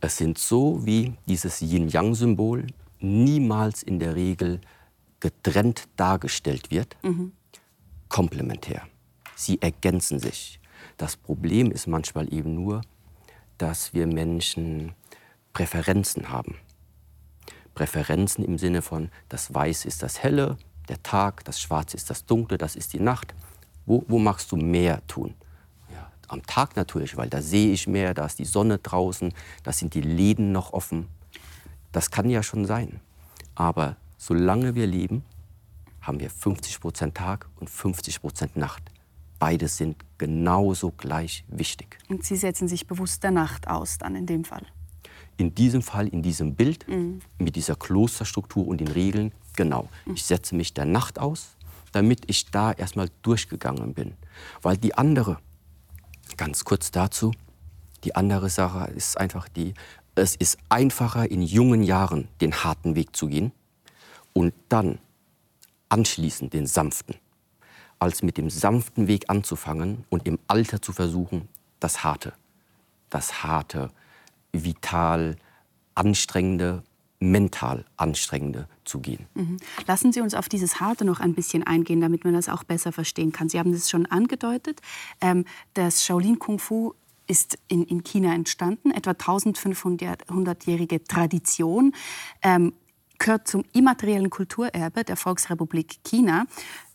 Es 0.00 0.16
sind 0.16 0.38
so 0.38 0.84
wie 0.84 1.14
dieses 1.26 1.60
Yin-Yang-Symbol 1.60 2.66
niemals 3.00 3.82
in 3.82 3.98
der 3.98 4.16
Regel 4.16 4.60
getrennt 5.20 5.88
dargestellt 5.96 6.70
wird, 6.70 6.96
mhm. 7.02 7.32
Komplementär. 8.08 8.82
Sie 9.34 9.60
ergänzen 9.62 10.18
sich. 10.18 10.60
Das 10.96 11.16
Problem 11.16 11.70
ist 11.70 11.86
manchmal 11.86 12.32
eben 12.32 12.54
nur, 12.54 12.82
dass 13.56 13.94
wir 13.94 14.06
Menschen 14.06 14.94
Präferenzen 15.52 16.30
haben. 16.30 16.56
Präferenzen 17.74 18.44
im 18.44 18.58
Sinne 18.58 18.82
von, 18.82 19.10
das 19.28 19.54
Weiß 19.54 19.84
ist 19.84 20.02
das 20.02 20.22
Helle, 20.22 20.56
der 20.88 21.02
Tag, 21.02 21.44
das 21.44 21.60
Schwarze 21.60 21.96
ist 21.96 22.10
das 22.10 22.24
Dunkle, 22.26 22.58
das 22.58 22.76
ist 22.76 22.92
die 22.92 23.00
Nacht. 23.00 23.34
Wo, 23.86 24.04
wo 24.08 24.18
magst 24.18 24.50
du 24.52 24.56
mehr 24.56 25.06
tun? 25.06 25.34
Ja, 25.92 26.10
am 26.28 26.44
Tag 26.44 26.76
natürlich, 26.76 27.16
weil 27.16 27.28
da 27.28 27.40
sehe 27.40 27.72
ich 27.72 27.86
mehr, 27.86 28.14
da 28.14 28.26
ist 28.26 28.38
die 28.38 28.44
Sonne 28.44 28.78
draußen, 28.78 29.32
da 29.62 29.72
sind 29.72 29.94
die 29.94 30.00
Läden 30.00 30.52
noch 30.52 30.72
offen. 30.72 31.08
Das 31.92 32.10
kann 32.10 32.28
ja 32.28 32.42
schon 32.42 32.64
sein. 32.64 33.00
Aber 33.54 33.96
solange 34.16 34.74
wir 34.74 34.86
leben, 34.86 35.24
haben 36.08 36.20
wir 36.20 36.30
50 36.30 36.80
Prozent 36.80 37.14
Tag 37.14 37.48
und 37.60 37.68
50 37.68 38.20
Prozent 38.22 38.56
Nacht. 38.56 38.82
Beide 39.38 39.68
sind 39.68 39.96
genauso 40.16 40.90
gleich 40.90 41.44
wichtig. 41.48 41.98
Und 42.08 42.24
Sie 42.24 42.36
setzen 42.36 42.66
sich 42.66 42.86
bewusst 42.86 43.22
der 43.22 43.30
Nacht 43.30 43.68
aus, 43.68 43.98
dann 43.98 44.16
in 44.16 44.26
dem 44.26 44.44
Fall? 44.44 44.66
In 45.36 45.54
diesem 45.54 45.82
Fall, 45.82 46.08
in 46.08 46.22
diesem 46.22 46.56
Bild, 46.56 46.88
mhm. 46.88 47.20
mit 47.38 47.54
dieser 47.54 47.76
Klosterstruktur 47.76 48.66
und 48.66 48.78
den 48.78 48.88
Regeln, 48.88 49.32
genau. 49.54 49.88
Mhm. 50.06 50.14
Ich 50.14 50.24
setze 50.24 50.56
mich 50.56 50.74
der 50.74 50.86
Nacht 50.86 51.18
aus, 51.20 51.56
damit 51.92 52.22
ich 52.26 52.50
da 52.50 52.72
erstmal 52.72 53.10
durchgegangen 53.22 53.92
bin. 53.92 54.14
Weil 54.62 54.78
die 54.78 54.94
andere, 54.94 55.38
ganz 56.36 56.64
kurz 56.64 56.90
dazu, 56.90 57.32
die 58.02 58.16
andere 58.16 58.48
Sache 58.48 58.90
ist 58.90 59.18
einfach 59.18 59.48
die, 59.48 59.74
es 60.14 60.34
ist 60.34 60.58
einfacher 60.70 61.30
in 61.30 61.42
jungen 61.42 61.82
Jahren 61.82 62.28
den 62.40 62.64
harten 62.64 62.96
Weg 62.96 63.14
zu 63.14 63.28
gehen 63.28 63.52
und 64.32 64.54
dann 64.68 64.98
anschließend 65.88 66.52
den 66.52 66.66
sanften 66.66 67.16
als 67.98 68.22
mit 68.22 68.36
dem 68.38 68.48
sanften 68.50 69.08
Weg 69.08 69.24
anzufangen 69.28 70.04
und 70.08 70.26
im 70.26 70.38
Alter 70.46 70.80
zu 70.80 70.92
versuchen, 70.92 71.48
das 71.80 72.04
harte, 72.04 72.32
das 73.10 73.42
harte, 73.42 73.90
vital 74.52 75.34
anstrengende, 75.94 76.84
mental 77.20 77.84
anstrengende 77.96 78.68
zu 78.84 79.00
gehen. 79.00 79.26
Mhm. 79.34 79.56
Lassen 79.86 80.12
Sie 80.12 80.20
uns 80.20 80.34
auf 80.34 80.48
dieses 80.48 80.80
Harte 80.80 81.04
noch 81.04 81.18
ein 81.20 81.34
bisschen 81.34 81.64
eingehen, 81.64 82.00
damit 82.00 82.24
man 82.24 82.34
das 82.34 82.48
auch 82.48 82.62
besser 82.64 82.92
verstehen 82.92 83.32
kann. 83.32 83.48
Sie 83.48 83.58
haben 83.58 83.72
es 83.72 83.90
schon 83.90 84.06
angedeutet. 84.06 84.80
das 85.74 86.04
Shaolin 86.04 86.38
Kung 86.38 86.60
Fu 86.60 86.94
ist 87.26 87.58
in, 87.68 87.82
in 87.84 88.04
China 88.04 88.32
entstanden, 88.34 88.90
etwa 88.90 89.10
1500-jährige 89.10 91.04
Tradition. 91.04 91.94
Ähm, 92.42 92.72
gehört 93.18 93.48
zum 93.48 93.64
immateriellen 93.72 94.30
Kulturerbe 94.30 95.04
der 95.04 95.16
Volksrepublik 95.16 96.02
China 96.04 96.46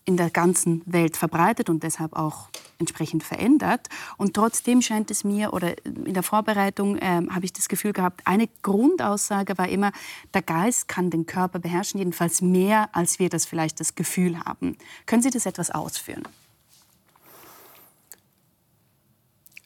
in 0.06 0.18
der 0.18 0.30
ganzen 0.30 0.82
Welt 0.86 1.16
verbreitet 1.16 1.70
und 1.70 1.84
deshalb 1.84 2.14
auch 2.14 2.50
entsprechend 2.78 3.24
verändert. 3.24 3.88
Und 4.18 4.34
trotzdem 4.34 4.82
scheint 4.82 5.10
es 5.12 5.24
mir, 5.24 5.54
oder 5.54 5.76
in 5.86 6.14
der 6.14 6.24
Vorbereitung 6.24 6.98
äh, 6.98 7.22
habe 7.30 7.46
ich 7.46 7.54
das 7.54 7.70
Gefühl 7.70 7.94
gehabt, 7.94 8.22
eine 8.26 8.50
Grundaussage 8.64 9.58
war 9.58 9.70
immer, 9.70 9.92
der 10.34 10.42
Geist 10.42 10.88
kann 10.88 11.10
den 11.10 11.26
Körper 11.26 11.60
beherrschen, 11.60 12.00
jedenfalls 12.00 12.42
mehr, 12.42 12.90
als 12.92 13.20
wir 13.20 13.30
das 13.30 13.46
vielleicht 13.46 13.80
das 13.80 13.96
Gefühl 13.96 14.40
haben. 14.40 14.78
Können 15.06 15.22
Sie 15.22 15.30
das 15.30 15.46
etwas 15.46 15.72
ausführen? 15.72 16.24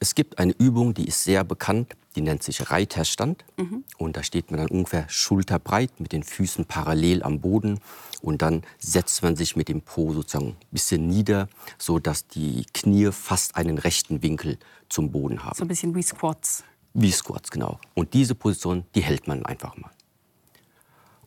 Es 0.00 0.14
gibt 0.14 0.38
eine 0.38 0.52
Übung, 0.52 0.94
die 0.94 1.08
ist 1.08 1.24
sehr 1.24 1.42
bekannt, 1.44 1.96
die 2.14 2.20
nennt 2.20 2.42
sich 2.42 2.70
Reiterstand. 2.70 3.44
Mhm. 3.56 3.84
Und 3.96 4.16
da 4.16 4.22
steht 4.22 4.50
man 4.50 4.58
dann 4.58 4.68
ungefähr 4.68 5.08
schulterbreit 5.08 6.00
mit 6.00 6.12
den 6.12 6.22
Füßen 6.22 6.64
parallel 6.66 7.22
am 7.22 7.40
Boden. 7.40 7.80
Und 8.22 8.42
dann 8.42 8.62
setzt 8.78 9.22
man 9.22 9.36
sich 9.36 9.56
mit 9.56 9.68
dem 9.68 9.82
Po 9.82 10.12
sozusagen 10.12 10.50
ein 10.50 10.56
bisschen 10.70 11.06
nieder, 11.06 11.48
sodass 11.78 12.26
die 12.26 12.64
Knie 12.74 13.10
fast 13.12 13.56
einen 13.56 13.78
rechten 13.78 14.22
Winkel 14.22 14.58
zum 14.88 15.10
Boden 15.10 15.44
haben. 15.44 15.56
So 15.56 15.64
ein 15.64 15.68
bisschen 15.68 15.94
wie 15.94 16.02
Squats. 16.02 16.64
Wie 16.94 17.12
Squats, 17.12 17.50
genau. 17.50 17.78
Und 17.94 18.14
diese 18.14 18.34
Position, 18.34 18.84
die 18.94 19.02
hält 19.02 19.28
man 19.28 19.44
einfach 19.44 19.76
mal. 19.76 19.90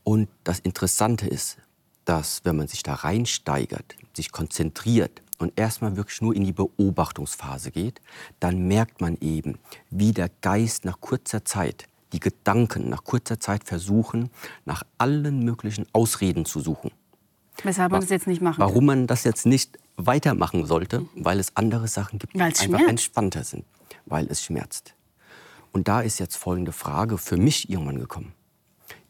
Und 0.04 0.30
das 0.44 0.60
Interessante 0.60 1.28
ist, 1.28 1.58
dass 2.06 2.44
wenn 2.44 2.56
man 2.56 2.68
sich 2.68 2.84
da 2.84 2.96
reinsteigert, 2.96 3.96
sich 4.14 4.32
konzentriert 4.32 5.22
und 5.42 5.60
erstmal 5.60 5.96
wirklich 5.96 6.22
nur 6.22 6.36
in 6.36 6.44
die 6.44 6.54
Beobachtungsphase 6.54 7.72
geht, 7.72 8.02
dann 8.40 8.68
merkt 8.68 9.02
man 9.02 9.18
eben, 9.22 9.58
wie 9.90 10.12
der 10.12 10.30
Geist 10.42 10.86
nach 10.86 11.00
kurzer 11.00 11.46
Zeit, 11.46 11.88
die 12.14 12.20
Gedanken 12.20 12.90
nach 12.90 13.04
kurzer 13.04 13.40
Zeit 13.40 13.64
versuchen, 13.64 14.30
nach 14.66 14.84
allen 14.98 15.44
möglichen 15.44 15.86
Ausreden 15.94 16.46
zu 16.46 16.60
suchen. 16.60 16.92
Weshalb 17.64 17.92
man 17.92 18.02
das 18.02 18.10
jetzt 18.10 18.28
nicht 18.28 18.42
machen 18.42 18.60
Warum 18.60 18.76
will. 18.76 18.96
man 18.98 19.08
das 19.08 19.24
jetzt 19.24 19.46
nicht 19.46 19.78
weitermachen 19.98 20.66
sollte, 20.66 21.06
weil 21.16 21.40
es 21.40 21.56
andere 21.56 21.88
Sachen 21.88 22.18
gibt, 22.18 22.34
die 22.34 22.42
einfach 22.42 22.64
schmerzt. 22.64 22.90
entspannter 22.90 23.44
sind, 23.44 23.66
weil 24.06 24.28
es 24.28 24.44
schmerzt. 24.44 24.96
Und 25.72 25.88
da 25.88 26.02
ist 26.02 26.20
jetzt 26.20 26.36
folgende 26.36 26.72
Frage 26.72 27.18
für 27.18 27.38
mich 27.38 27.70
irgendwann 27.70 28.00
gekommen. 28.00 28.34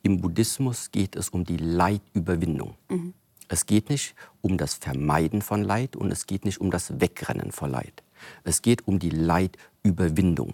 Im 0.03 0.21
Buddhismus 0.21 0.91
geht 0.91 1.15
es 1.15 1.29
um 1.29 1.43
die 1.43 1.57
Leidüberwindung. 1.57 2.75
Mhm. 2.89 3.13
Es 3.51 3.65
geht 3.65 3.89
nicht 3.89 4.15
um 4.39 4.57
das 4.57 4.75
Vermeiden 4.75 5.41
von 5.41 5.61
Leid 5.61 5.97
und 5.97 6.09
es 6.09 6.25
geht 6.25 6.45
nicht 6.45 6.61
um 6.61 6.71
das 6.71 7.01
Wegrennen 7.01 7.51
vor 7.51 7.67
Leid. 7.67 8.01
Es 8.45 8.61
geht 8.61 8.87
um 8.87 8.97
die 8.97 9.09
Leidüberwindung. 9.09 10.53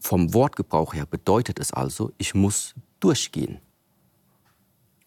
Vom 0.00 0.32
Wortgebrauch 0.32 0.94
her 0.94 1.04
bedeutet 1.04 1.58
es 1.58 1.74
also, 1.74 2.10
ich 2.16 2.34
muss 2.34 2.74
durchgehen. 3.00 3.58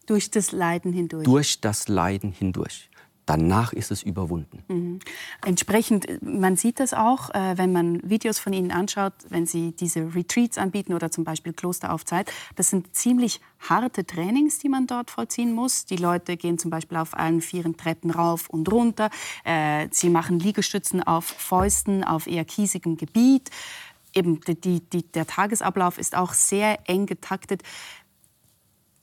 Durch 0.05 0.29
das 0.29 0.51
Leiden 0.51 0.93
hindurch. 0.93 1.25
Durch 1.25 1.59
das 1.61 1.87
Leiden 1.87 2.31
hindurch. 2.31 2.91
Danach 3.25 3.73
ist 3.73 3.89
es 3.91 4.03
überwunden. 4.03 4.63
Mhm. 4.67 4.99
Entsprechend, 5.43 6.21
man 6.21 6.55
sieht 6.55 6.79
das 6.79 6.93
auch, 6.93 7.33
äh, 7.33 7.57
wenn 7.57 7.71
man 7.71 8.07
Videos 8.07 8.37
von 8.37 8.53
Ihnen 8.53 8.71
anschaut, 8.71 9.13
wenn 9.29 9.47
Sie 9.47 9.71
diese 9.71 10.13
Retreats 10.13 10.57
anbieten 10.57 10.93
oder 10.93 11.09
zum 11.09 11.23
Beispiel 11.23 11.53
Kloster 11.53 11.91
auf 11.91 12.05
Zeit. 12.05 12.31
Das 12.55 12.69
sind 12.69 12.95
ziemlich 12.95 13.41
harte 13.59 14.05
Trainings, 14.05 14.59
die 14.59 14.69
man 14.69 14.85
dort 14.85 15.09
vollziehen 15.09 15.53
muss. 15.53 15.85
Die 15.85 15.95
Leute 15.95 16.37
gehen 16.37 16.59
zum 16.59 16.69
Beispiel 16.69 16.97
auf 16.97 17.17
allen 17.17 17.41
vieren 17.41 17.77
Treppen 17.77 18.11
rauf 18.11 18.49
und 18.49 18.71
runter. 18.71 19.09
Äh, 19.43 19.87
sie 19.91 20.09
machen 20.09 20.39
Liegestützen 20.39 21.01
auf 21.01 21.25
Fäusten, 21.25 22.03
auf 22.03 22.27
eher 22.27 22.45
kiesigem 22.45 22.97
Gebiet. 22.97 23.49
Eben 24.13 24.39
die, 24.41 24.79
die, 24.79 25.03
der 25.11 25.27
Tagesablauf 25.27 25.97
ist 25.97 26.15
auch 26.15 26.33
sehr 26.33 26.87
eng 26.87 27.05
getaktet 27.05 27.63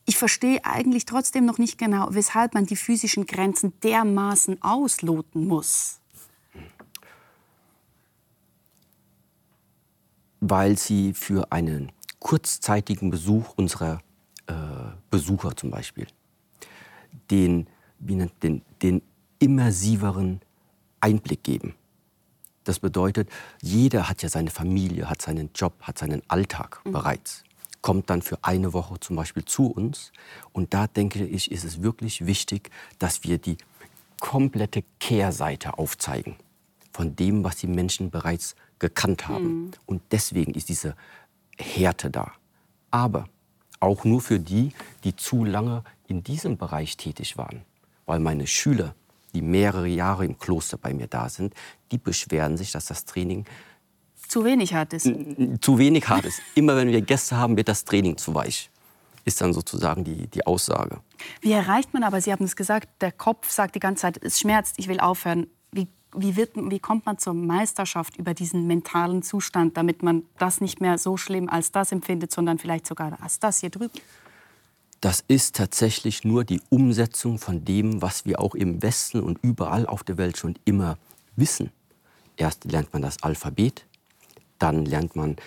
ich 0.05 0.17
verstehe 0.17 0.65
eigentlich 0.65 1.05
trotzdem 1.05 1.45
noch 1.45 1.59
nicht 1.59 1.79
genau, 1.79 2.09
weshalb 2.11 2.55
man 2.55 2.67
die 2.67 2.77
physischen 2.77 3.27
Grenzen 3.27 3.73
dermaßen 3.81 4.63
ausloten 4.63 5.47
muss. 5.47 6.01
Weil 10.41 10.77
sie 10.77 11.15
für 11.15 11.53
einen 11.53 11.93
kurzzeitigen 12.19 13.11
Besuch 13.11 13.55
unserer 13.57 14.01
äh, 14.47 14.55
Besucher 15.11 15.57
zum 15.57 15.71
Beispiel 15.71 16.07
den, 17.31 17.69
wie 17.99 18.17
nennt, 18.17 18.43
den, 18.43 18.63
den 18.83 19.03
immersiveren 19.39 20.41
Einblick 21.01 21.45
geben. 21.45 21.75
Das 22.65 22.79
bedeutet, 22.79 23.29
jeder 23.61 24.09
hat 24.09 24.23
ja 24.23 24.29
seine 24.29 24.51
Familie, 24.51 25.11
hat 25.11 25.23
seinen 25.23 25.51
Job, 25.55 25.75
hat 25.83 25.99
seinen 25.99 26.23
Alltag 26.29 26.81
mhm. 26.85 26.93
bereits 26.93 27.45
kommt 27.83 28.09
dann 28.11 28.23
für 28.23 28.39
eine 28.43 28.73
Woche 28.73 28.99
zum 29.01 29.17
Beispiel 29.17 29.45
zu 29.45 29.67
uns. 29.67 30.13
Und 30.53 30.73
da 30.73 30.87
denke 30.87 31.27
ich, 31.27 31.51
ist 31.51 31.65
es 31.65 31.83
wirklich 31.83 32.27
wichtig, 32.27 32.71
dass 32.99 33.25
wir 33.25 33.39
die 33.39 33.59
komplette 34.21 34.85
Kehrseite 35.01 35.79
aufzeigen 35.79 36.37
von 36.93 37.17
dem, 37.17 37.45
was 37.45 37.57
die 37.57 37.67
Menschen 37.67 38.11
bereits 38.11 38.55
gekannt 38.79 39.29
haben. 39.29 39.65
Mhm. 39.65 39.71
Und 39.85 40.03
deswegen 40.13 40.55
ist 40.55 40.69
diese 40.69 40.95
Härte 41.59 42.11
da. 42.11 42.33
Aber 42.91 43.27
auch 43.81 44.05
nur 44.05 44.21
für 44.21 44.39
die, 44.39 44.73
die 45.03 45.17
zu 45.17 45.45
lange 45.45 45.83
in 46.07 46.23
diesem 46.23 46.57
Bereich 46.57 46.97
tätig 46.97 47.37
waren. 47.37 47.63
Weil 48.07 48.21
meine 48.21 48.47
Schüler, 48.47 48.95
die 49.35 49.43
mehrere 49.43 49.89
Jahre 49.89 50.25
im 50.25 50.39
Kloster 50.39 50.77
bei 50.77 50.95
mir 50.95 51.09
da 51.09 51.29
sind, 51.29 51.55
die 51.91 51.99
beschweren 51.99 52.57
sich, 52.57 52.71
dass 52.71 52.87
das 52.87 53.05
Training 53.07 53.45
zu 54.33 54.47
wenig 54.47 54.73
hart 54.73 54.95
ist. 54.95 55.13
Zu 55.61 55.79
wenig 55.79 56.09
hart 56.09 56.25
ist. 56.25 56.41
Immer 56.55 56.75
wenn 56.75 56.89
wir 56.89 57.03
Gäste 57.03 57.37
haben, 57.37 57.55
wird 57.55 57.69
das 57.69 57.85
Training 57.85 58.17
zu 58.17 58.35
weich. 58.35 58.71
Ist 59.27 59.43
dann 59.43 59.53
sozusagen 59.53 60.05
die, 60.05 60.27
die 60.27 60.47
Aussage. 60.47 61.01
Wie 61.43 61.53
erreicht 61.53 61.93
man 61.93 62.03
aber, 62.03 62.19
Sie 62.23 62.33
haben 62.33 62.45
es 62.47 62.57
gesagt, 62.57 62.89
der 63.03 63.13
Kopf 63.13 63.51
sagt 63.51 63.75
die 63.75 63.79
ganze 63.79 64.01
Zeit, 64.01 64.19
es 64.25 64.41
schmerzt, 64.41 64.79
ich 64.79 64.89
will 64.89 65.01
aufhören. 65.01 65.49
Wie, 65.71 65.87
wie, 66.17 66.35
wird, 66.35 66.53
wie 66.57 66.79
kommt 66.79 67.05
man 67.05 67.19
zur 67.19 67.35
Meisterschaft 67.35 68.17
über 68.17 68.33
diesen 68.33 68.67
mentalen 68.67 69.23
Zustand, 69.23 69.77
damit 69.77 70.03
man 70.03 70.23
das 70.39 70.63
nicht 70.63 70.81
mehr 70.81 70.97
so 70.97 71.19
schlimm 71.19 71.51
als 71.51 71.71
das 71.71 71.93
empfindet, 71.93 72.33
sondern 72.33 72.59
vielleicht 72.59 72.87
sogar 72.87 73.19
als 73.21 73.39
das 73.39 73.61
hier 73.61 73.69
drüben? 73.69 74.01
Das 75.03 75.23
ist 75.29 75.57
tatsächlich 75.57 76.25
nur 76.25 76.45
die 76.45 76.63
Umsetzung 76.71 77.39
von 77.39 77.67
dem, 77.67 78.01
was 78.01 78.25
wir 78.25 78.41
auch 78.41 78.55
im 78.55 78.81
Westen 78.81 79.21
und 79.21 79.39
überall 79.43 79.85
auf 79.87 80.05
der 80.05 80.17
Welt 80.17 80.39
schon 80.39 80.55
immer 80.65 80.97
wissen. 81.37 81.71
Erst 82.39 82.65
lernt 82.65 82.95
man 82.95 83.03
das 83.03 83.23
Alphabet, 83.23 83.85
dann 84.63 84.85
lernt 84.85 85.17
man 85.17 85.33
äh, 85.33 85.39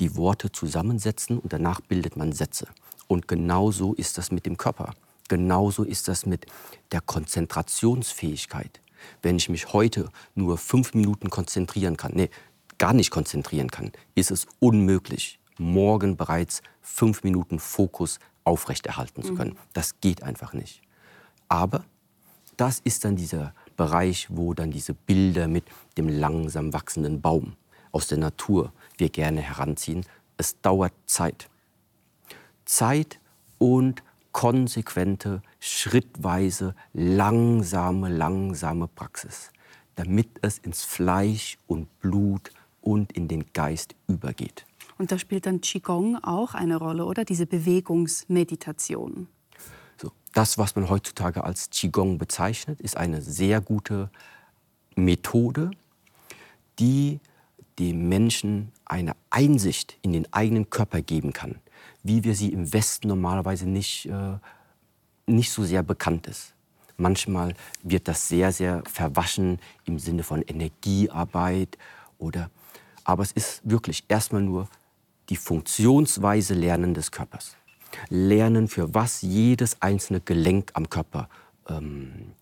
die 0.00 0.16
Worte 0.16 0.50
zusammensetzen 0.50 1.38
und 1.38 1.52
danach 1.52 1.80
bildet 1.80 2.16
man 2.16 2.32
Sätze. 2.32 2.66
Und 3.06 3.28
genauso 3.28 3.94
ist 3.94 4.18
das 4.18 4.32
mit 4.32 4.46
dem 4.46 4.56
Körper. 4.56 4.94
Genauso 5.28 5.84
ist 5.84 6.08
das 6.08 6.26
mit 6.26 6.46
der 6.90 7.00
Konzentrationsfähigkeit. 7.00 8.80
Wenn 9.22 9.36
ich 9.36 9.48
mich 9.48 9.72
heute 9.72 10.08
nur 10.34 10.58
fünf 10.58 10.94
Minuten 10.94 11.30
konzentrieren 11.30 11.96
kann, 11.96 12.12
nee, 12.14 12.30
gar 12.78 12.92
nicht 12.92 13.10
konzentrieren 13.10 13.70
kann, 13.70 13.92
ist 14.16 14.32
es 14.32 14.46
unmöglich, 14.58 15.38
morgen 15.58 16.16
bereits 16.16 16.62
fünf 16.80 17.22
Minuten 17.22 17.60
Fokus 17.60 18.18
aufrechterhalten 18.44 19.22
zu 19.22 19.34
können. 19.34 19.52
Mhm. 19.52 19.58
Das 19.72 20.00
geht 20.00 20.24
einfach 20.24 20.52
nicht. 20.52 20.82
Aber 21.48 21.84
das 22.56 22.80
ist 22.80 23.04
dann 23.04 23.14
dieser 23.14 23.54
Bereich, 23.76 24.26
wo 24.30 24.52
dann 24.52 24.72
diese 24.72 24.94
Bilder 24.94 25.46
mit 25.46 25.64
dem 25.96 26.08
langsam 26.08 26.72
wachsenden 26.72 27.20
Baum 27.20 27.56
aus 27.92 28.08
der 28.08 28.18
Natur 28.18 28.72
wir 28.98 29.08
gerne 29.08 29.40
heranziehen. 29.40 30.04
Es 30.36 30.60
dauert 30.60 30.92
Zeit. 31.06 31.48
Zeit 32.64 33.20
und 33.58 34.02
konsequente, 34.32 35.42
schrittweise, 35.60 36.74
langsame, 36.94 38.08
langsame 38.08 38.88
Praxis. 38.88 39.50
damit 39.96 40.28
es 40.42 40.58
ins 40.58 40.84
Fleisch 40.84 41.58
und 41.66 42.00
Blut 42.00 42.50
und 42.80 43.12
in 43.12 43.28
den 43.28 43.52
Geist 43.52 43.94
übergeht. 44.08 44.66
Und 44.98 45.12
da 45.12 45.18
spielt 45.18 45.46
dann 45.46 45.60
Qigong 45.60 46.16
auch 46.22 46.54
eine 46.54 46.76
Rolle, 46.76 47.04
oder? 47.04 47.24
Diese 47.24 47.46
Bewegungsmeditation. 47.46 49.28
So, 50.00 50.12
das, 50.32 50.58
was 50.58 50.76
man 50.76 50.88
heutzutage 50.88 51.44
als 51.44 51.70
Qigong 51.70 52.18
bezeichnet, 52.18 52.80
ist 52.80 52.96
eine 52.96 53.20
sehr 53.22 53.60
gute 53.60 54.10
Methode, 54.94 55.70
die 56.78 57.20
dem 57.78 58.08
Menschen 58.08 58.72
eine 58.84 59.14
Einsicht 59.30 59.96
in 60.02 60.12
den 60.12 60.32
eigenen 60.32 60.70
Körper 60.70 61.02
geben 61.02 61.32
kann, 61.32 61.56
wie 62.02 62.24
wir 62.24 62.34
sie 62.34 62.52
im 62.52 62.72
Westen 62.72 63.08
normalerweise 63.08 63.68
nicht, 63.68 64.06
äh, 64.06 64.38
nicht 65.26 65.50
so 65.50 65.64
sehr 65.64 65.82
bekannt 65.82 66.26
ist. 66.26 66.54
Manchmal 66.96 67.54
wird 67.82 68.08
das 68.08 68.28
sehr, 68.28 68.52
sehr 68.52 68.82
verwaschen 68.86 69.58
im 69.84 69.98
Sinne 69.98 70.22
von 70.22 70.42
Energiearbeit 70.42 71.78
oder 72.18 72.50
aber 73.04 73.22
es 73.22 73.32
ist 73.32 73.60
wirklich 73.64 74.04
erstmal 74.08 74.42
nur 74.42 74.68
die 75.28 75.36
Funktionsweise 75.36 76.54
Lernen 76.54 76.94
des 76.94 77.10
Körpers. 77.10 77.56
Lernen, 78.08 78.68
für 78.68 78.94
was 78.94 79.22
jedes 79.22 79.80
einzelne 79.82 80.20
Gelenk 80.20 80.70
am 80.74 80.88
Körper 80.88 81.28
ähm, 81.68 82.32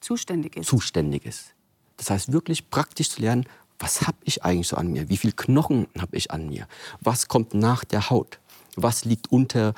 zuständig, 0.00 0.56
ist. 0.56 0.66
zuständig 0.66 1.24
ist. 1.24 1.54
Das 1.96 2.10
heißt, 2.10 2.32
wirklich 2.32 2.70
praktisch 2.70 3.10
zu 3.10 3.20
lernen, 3.20 3.46
was 3.80 4.06
habe 4.06 4.18
ich 4.24 4.44
eigentlich 4.44 4.68
so 4.68 4.76
an 4.76 4.92
mir? 4.92 5.08
Wie 5.08 5.16
viele 5.16 5.32
Knochen 5.32 5.88
habe 5.98 6.16
ich 6.16 6.30
an 6.30 6.48
mir? 6.48 6.68
Was 7.00 7.28
kommt 7.28 7.54
nach 7.54 7.82
der 7.82 8.10
Haut? 8.10 8.38
Was 8.76 9.04
liegt 9.04 9.32
unter, 9.32 9.74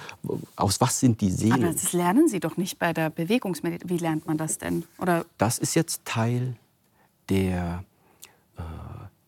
aus 0.57 0.81
was 0.81 1.01
sind 1.01 1.21
die 1.21 1.31
Sehnen? 1.31 1.65
Aber 1.65 1.73
das 1.73 1.93
lernen 1.93 2.29
Sie 2.29 2.41
doch 2.41 2.57
nicht 2.57 2.79
bei 2.79 2.93
der 2.93 3.09
Bewegungsmeditation. 3.09 3.99
Wie 3.99 4.03
lernt 4.03 4.27
man 4.27 4.37
das 4.37 4.59
denn? 4.59 4.85
Oder 4.99 5.25
das 5.39 5.59
ist 5.59 5.75
jetzt 5.75 6.05
Teil 6.05 6.57
der, 7.29 7.85
äh, 8.59 8.63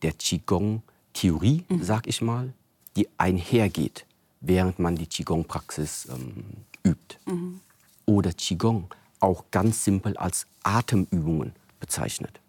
der 0.03 0.13
Qigong-Theorie, 0.13 1.65
mhm. 1.69 1.83
sag 1.83 2.07
ich 2.07 2.21
mal, 2.21 2.53
die 2.97 3.09
einhergeht, 3.17 4.05
während 4.41 4.81
man 4.81 4.97
die 4.97 5.07
Qigong-Praxis 5.07 6.09
ähm, 6.11 6.45
übt. 6.85 7.17
Mhm. 7.27 7.61
Oder 8.07 8.33
Qigong 8.33 8.93
auch 9.21 9.45
ganz 9.51 9.85
simpel 9.85 10.17
als 10.17 10.47
Atemübungen 10.65 11.55
bezeichnet. 11.81 12.41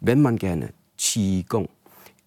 Wenn 0.00 0.20
man 0.20 0.36
gerne 0.36 0.74
Qigong, 0.98 1.68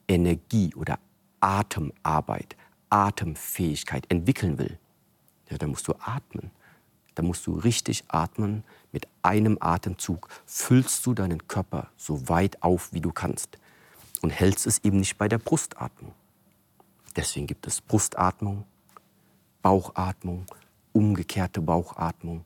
Energie 0.07 0.73
oder 0.75 0.99
Atemarbeit, 1.39 2.55
Atemfähigkeit 2.89 4.05
entwickeln 4.09 4.57
will, 4.57 4.77
ja, 5.49 5.57
dann 5.57 5.69
musst 5.69 5.87
du 5.87 5.93
atmen. 5.99 6.51
Da 7.15 7.23
musst 7.23 7.45
du 7.47 7.53
richtig 7.53 8.03
atmen. 8.07 8.63
Mit 8.91 9.07
einem 9.23 9.57
Atemzug 9.59 10.29
füllst 10.45 11.05
du 11.05 11.13
deinen 11.13 11.47
Körper 11.47 11.89
so 11.97 12.29
weit 12.29 12.61
auf, 12.63 12.93
wie 12.93 13.01
du 13.01 13.11
kannst. 13.11 13.57
Und 14.21 14.29
hältst 14.29 14.67
es 14.67 14.79
eben 14.83 14.99
nicht 14.99 15.17
bei 15.17 15.27
der 15.27 15.37
Brustatmung. 15.37 16.13
Deswegen 17.15 17.47
gibt 17.47 17.67
es 17.67 17.81
Brustatmung, 17.81 18.63
Bauchatmung, 19.61 20.45
umgekehrte 20.93 21.61
Bauchatmung, 21.61 22.45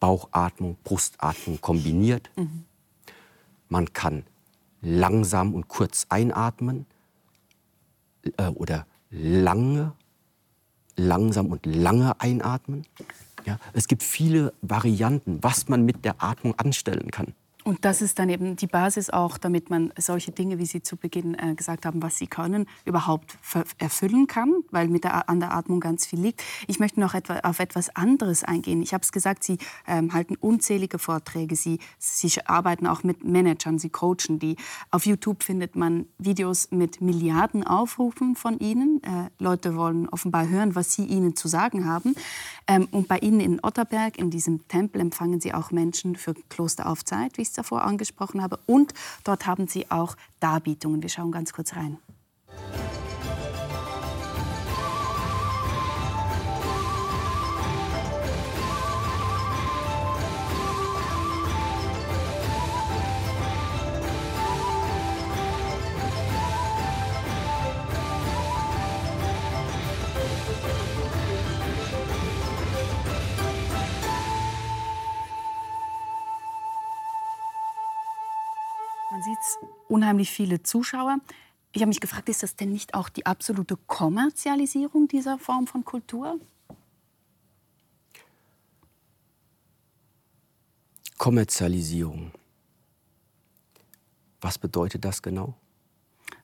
Bauchatmung, 0.00 0.76
Brustatmung 0.84 1.60
kombiniert. 1.60 2.30
Mhm. 2.36 2.64
Man 3.68 3.92
kann 3.92 4.24
langsam 4.86 5.54
und 5.54 5.66
kurz 5.66 6.06
einatmen 6.08 6.86
äh, 8.36 8.46
oder 8.48 8.86
lange, 9.10 9.92
langsam 10.96 11.46
und 11.46 11.66
lange 11.66 12.20
einatmen. 12.20 12.86
Ja, 13.44 13.58
es 13.72 13.88
gibt 13.88 14.02
viele 14.02 14.52
Varianten, 14.62 15.42
was 15.42 15.68
man 15.68 15.84
mit 15.84 16.04
der 16.04 16.22
Atmung 16.22 16.58
anstellen 16.58 17.10
kann. 17.10 17.34
Und 17.66 17.84
das 17.84 18.00
ist 18.00 18.20
dann 18.20 18.28
eben 18.28 18.54
die 18.54 18.68
Basis 18.68 19.10
auch, 19.10 19.38
damit 19.38 19.70
man 19.70 19.92
solche 19.98 20.30
Dinge, 20.30 20.60
wie 20.60 20.66
Sie 20.66 20.82
zu 20.84 20.96
Beginn 20.96 21.34
äh, 21.34 21.56
gesagt 21.56 21.84
haben, 21.84 22.00
was 22.00 22.16
Sie 22.16 22.28
können, 22.28 22.66
überhaupt 22.84 23.36
erfüllen 23.78 24.28
kann, 24.28 24.54
weil 24.70 24.86
mit 24.86 25.02
der, 25.02 25.28
an 25.28 25.40
der 25.40 25.52
Atmung 25.52 25.80
ganz 25.80 26.06
viel 26.06 26.20
liegt. 26.20 26.44
Ich 26.68 26.78
möchte 26.78 27.00
noch 27.00 27.14
etwa, 27.14 27.40
auf 27.40 27.58
etwas 27.58 27.96
anderes 27.96 28.44
eingehen. 28.44 28.82
Ich 28.82 28.94
habe 28.94 29.02
es 29.02 29.10
gesagt, 29.10 29.42
Sie 29.42 29.58
ähm, 29.88 30.12
halten 30.12 30.36
unzählige 30.36 31.00
Vorträge, 31.00 31.56
Sie, 31.56 31.80
Sie 31.98 32.30
arbeiten 32.46 32.86
auch 32.86 33.02
mit 33.02 33.24
Managern, 33.24 33.80
Sie 33.80 33.90
coachen 33.90 34.38
die. 34.38 34.54
Auf 34.92 35.04
YouTube 35.04 35.42
findet 35.42 35.74
man 35.74 36.06
Videos 36.18 36.70
mit 36.70 37.00
Milliarden 37.00 37.66
Aufrufen 37.66 38.36
von 38.36 38.60
Ihnen. 38.60 39.02
Äh, 39.02 39.30
Leute 39.42 39.74
wollen 39.74 40.08
offenbar 40.08 40.48
hören, 40.48 40.76
was 40.76 40.92
Sie 40.92 41.04
ihnen 41.04 41.34
zu 41.34 41.48
sagen 41.48 41.84
haben. 41.84 42.14
Ähm, 42.68 42.86
und 42.92 43.08
bei 43.08 43.18
Ihnen 43.18 43.40
in 43.40 43.58
Otterberg, 43.60 44.18
in 44.18 44.30
diesem 44.30 44.68
Tempel, 44.68 45.00
empfangen 45.00 45.40
Sie 45.40 45.52
auch 45.52 45.72
Menschen 45.72 46.14
für 46.14 46.34
Kloster 46.48 46.88
auf 46.88 47.04
Zeit, 47.04 47.38
wie 47.38 47.42
ich 47.42 47.55
davor 47.56 47.82
angesprochen 47.82 48.42
habe. 48.42 48.58
Und 48.66 48.94
dort 49.24 49.46
haben 49.46 49.68
Sie 49.68 49.90
auch 49.90 50.16
Darbietungen. 50.40 51.02
Wir 51.02 51.08
schauen 51.08 51.32
ganz 51.32 51.52
kurz 51.52 51.74
rein. 51.74 51.98
Unheimlich 79.88 80.30
viele 80.30 80.62
Zuschauer. 80.62 81.18
Ich 81.72 81.82
habe 81.82 81.88
mich 81.88 82.00
gefragt, 82.00 82.28
ist 82.28 82.42
das 82.42 82.56
denn 82.56 82.72
nicht 82.72 82.94
auch 82.94 83.08
die 83.08 83.26
absolute 83.26 83.76
Kommerzialisierung 83.86 85.08
dieser 85.08 85.38
Form 85.38 85.66
von 85.66 85.84
Kultur? 85.84 86.40
Kommerzialisierung. 91.18 92.32
Was 94.40 94.58
bedeutet 94.58 95.04
das 95.04 95.22
genau? 95.22 95.54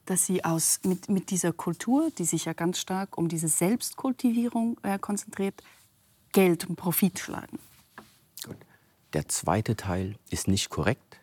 Dass 0.06 0.26
Sie 0.26 0.44
aus, 0.44 0.80
mit, 0.84 1.08
mit 1.08 1.30
dieser 1.30 1.52
Kultur, 1.52 2.10
die 2.18 2.24
sich 2.24 2.46
ja 2.46 2.52
ganz 2.52 2.78
stark 2.78 3.16
um 3.16 3.28
diese 3.28 3.48
Selbstkultivierung 3.48 4.78
äh, 4.82 4.98
konzentriert, 4.98 5.62
Geld 6.32 6.68
und 6.68 6.76
Profit 6.76 7.18
schlagen. 7.18 7.58
Gut. 8.44 8.56
Der 9.12 9.28
zweite 9.28 9.76
Teil 9.76 10.16
ist 10.30 10.48
nicht 10.48 10.70
korrekt. 10.70 11.21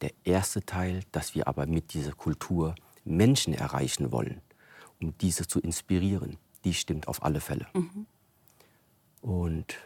Der 0.00 0.12
erste 0.24 0.64
Teil, 0.64 1.00
dass 1.12 1.34
wir 1.34 1.48
aber 1.48 1.66
mit 1.66 1.94
dieser 1.94 2.12
Kultur 2.12 2.74
Menschen 3.04 3.54
erreichen 3.54 4.12
wollen, 4.12 4.42
um 5.00 5.16
diese 5.18 5.46
zu 5.46 5.60
inspirieren, 5.60 6.36
die 6.64 6.74
stimmt 6.74 7.08
auf 7.08 7.22
alle 7.22 7.40
Fälle. 7.40 7.66
Mhm. 7.72 8.06
Und 9.22 9.76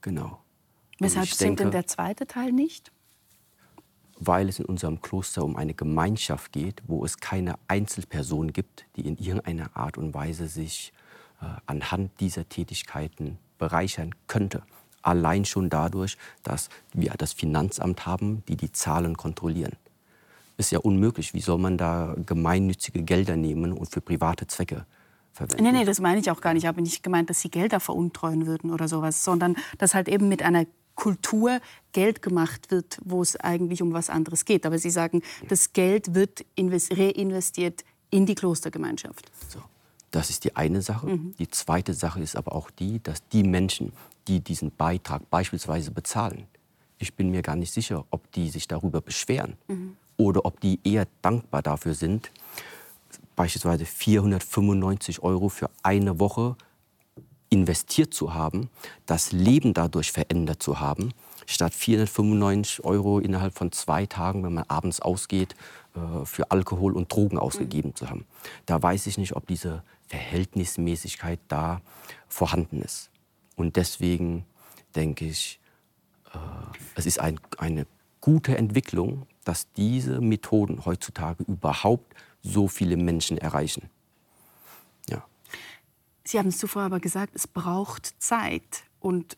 genau. 0.00 0.40
Weshalb 0.98 1.28
stimmt 1.28 1.60
denn 1.60 1.70
der 1.70 1.86
zweite 1.86 2.26
Teil 2.26 2.52
nicht? 2.52 2.92
Weil 4.18 4.48
es 4.48 4.58
in 4.58 4.64
unserem 4.64 5.00
Kloster 5.00 5.44
um 5.44 5.56
eine 5.56 5.74
Gemeinschaft 5.74 6.52
geht, 6.52 6.82
wo 6.86 7.04
es 7.04 7.18
keine 7.18 7.58
Einzelperson 7.68 8.52
gibt, 8.52 8.86
die 8.96 9.06
in 9.06 9.16
irgendeiner 9.18 9.76
Art 9.76 9.98
und 9.98 10.14
Weise 10.14 10.48
sich 10.48 10.92
äh, 11.40 11.46
anhand 11.66 12.18
dieser 12.20 12.48
Tätigkeiten 12.48 13.38
bereichern 13.58 14.14
könnte 14.26 14.62
allein 15.06 15.44
schon 15.44 15.70
dadurch, 15.70 16.16
dass 16.42 16.68
wir 16.92 17.14
das 17.16 17.32
Finanzamt 17.32 18.06
haben, 18.06 18.42
die 18.48 18.56
die 18.56 18.72
Zahlen 18.72 19.16
kontrollieren. 19.16 19.72
Ist 20.56 20.72
ja 20.72 20.78
unmöglich. 20.78 21.34
Wie 21.34 21.40
soll 21.40 21.58
man 21.58 21.76
da 21.76 22.14
gemeinnützige 22.24 23.02
Gelder 23.02 23.36
nehmen 23.36 23.72
und 23.72 23.90
für 23.90 24.00
private 24.00 24.46
Zwecke 24.46 24.86
verwenden? 25.32 25.64
Nee, 25.64 25.72
nee, 25.72 25.84
das 25.84 26.00
meine 26.00 26.20
ich 26.20 26.30
auch 26.30 26.40
gar 26.40 26.54
nicht. 26.54 26.64
Ich 26.64 26.68
habe 26.68 26.80
nicht 26.80 27.02
gemeint, 27.02 27.28
dass 27.28 27.40
sie 27.40 27.50
Gelder 27.50 27.78
veruntreuen 27.78 28.46
würden 28.46 28.72
oder 28.72 28.88
sowas, 28.88 29.22
sondern 29.22 29.56
dass 29.78 29.94
halt 29.94 30.08
eben 30.08 30.28
mit 30.28 30.42
einer 30.42 30.64
Kultur 30.94 31.60
Geld 31.92 32.22
gemacht 32.22 32.70
wird, 32.70 32.98
wo 33.04 33.22
es 33.22 33.36
eigentlich 33.36 33.82
um 33.82 33.92
was 33.92 34.08
anderes 34.08 34.46
geht. 34.46 34.66
Aber 34.66 34.78
Sie 34.78 34.90
sagen, 34.90 35.22
das 35.48 35.74
Geld 35.74 36.14
wird 36.14 36.44
reinvestiert 36.58 37.84
in 38.10 38.24
die 38.24 38.34
Klostergemeinschaft. 38.34 39.30
So. 39.48 39.60
Das 40.10 40.30
ist 40.30 40.44
die 40.44 40.56
eine 40.56 40.80
Sache. 40.80 41.06
Mhm. 41.08 41.34
Die 41.38 41.50
zweite 41.50 41.92
Sache 41.92 42.20
ist 42.20 42.36
aber 42.36 42.54
auch 42.54 42.70
die, 42.70 43.02
dass 43.02 43.28
die 43.28 43.42
Menschen, 43.42 43.92
die 44.28 44.40
diesen 44.40 44.70
Beitrag 44.70 45.28
beispielsweise 45.30 45.90
bezahlen, 45.90 46.46
ich 46.98 47.14
bin 47.14 47.30
mir 47.30 47.42
gar 47.42 47.56
nicht 47.56 47.72
sicher, 47.72 48.04
ob 48.10 48.30
die 48.32 48.48
sich 48.48 48.68
darüber 48.68 49.00
beschweren 49.00 49.56
mhm. 49.68 49.96
oder 50.16 50.44
ob 50.44 50.60
die 50.60 50.80
eher 50.82 51.06
dankbar 51.22 51.62
dafür 51.62 51.94
sind, 51.94 52.30
beispielsweise 53.34 53.84
495 53.84 55.22
Euro 55.22 55.48
für 55.48 55.70
eine 55.82 56.18
Woche 56.18 56.56
investiert 57.50 58.12
zu 58.12 58.34
haben, 58.34 58.70
das 59.04 59.32
Leben 59.32 59.74
dadurch 59.74 60.10
verändert 60.10 60.62
zu 60.62 60.80
haben, 60.80 61.12
statt 61.46 61.74
495 61.74 62.84
Euro 62.84 63.20
innerhalb 63.20 63.54
von 63.56 63.70
zwei 63.72 64.06
Tagen, 64.06 64.42
wenn 64.42 64.54
man 64.54 64.64
abends 64.68 65.00
ausgeht, 65.00 65.54
äh, 65.94 66.24
für 66.24 66.50
Alkohol 66.50 66.94
und 66.94 67.12
Drogen 67.12 67.38
ausgegeben 67.38 67.90
mhm. 67.90 67.94
zu 67.94 68.10
haben. 68.10 68.24
Da 68.64 68.82
weiß 68.82 69.06
ich 69.06 69.18
nicht, 69.18 69.36
ob 69.36 69.46
diese 69.46 69.82
Verhältnismäßigkeit 70.08 71.38
da 71.48 71.80
vorhanden 72.28 72.82
ist. 72.82 73.10
Und 73.56 73.76
deswegen 73.76 74.44
denke 74.94 75.24
ich, 75.24 75.58
äh, 76.32 76.38
es 76.94 77.06
ist 77.06 77.18
ein, 77.18 77.40
eine 77.58 77.86
gute 78.20 78.56
Entwicklung, 78.56 79.26
dass 79.44 79.72
diese 79.72 80.20
Methoden 80.20 80.84
heutzutage 80.84 81.44
überhaupt 81.44 82.14
so 82.42 82.68
viele 82.68 82.96
Menschen 82.96 83.38
erreichen. 83.38 83.90
Ja. 85.08 85.24
Sie 86.24 86.38
haben 86.38 86.48
es 86.48 86.58
zuvor 86.58 86.82
aber 86.82 87.00
gesagt, 87.00 87.34
es 87.34 87.46
braucht 87.46 88.14
Zeit. 88.22 88.84
Und 89.00 89.36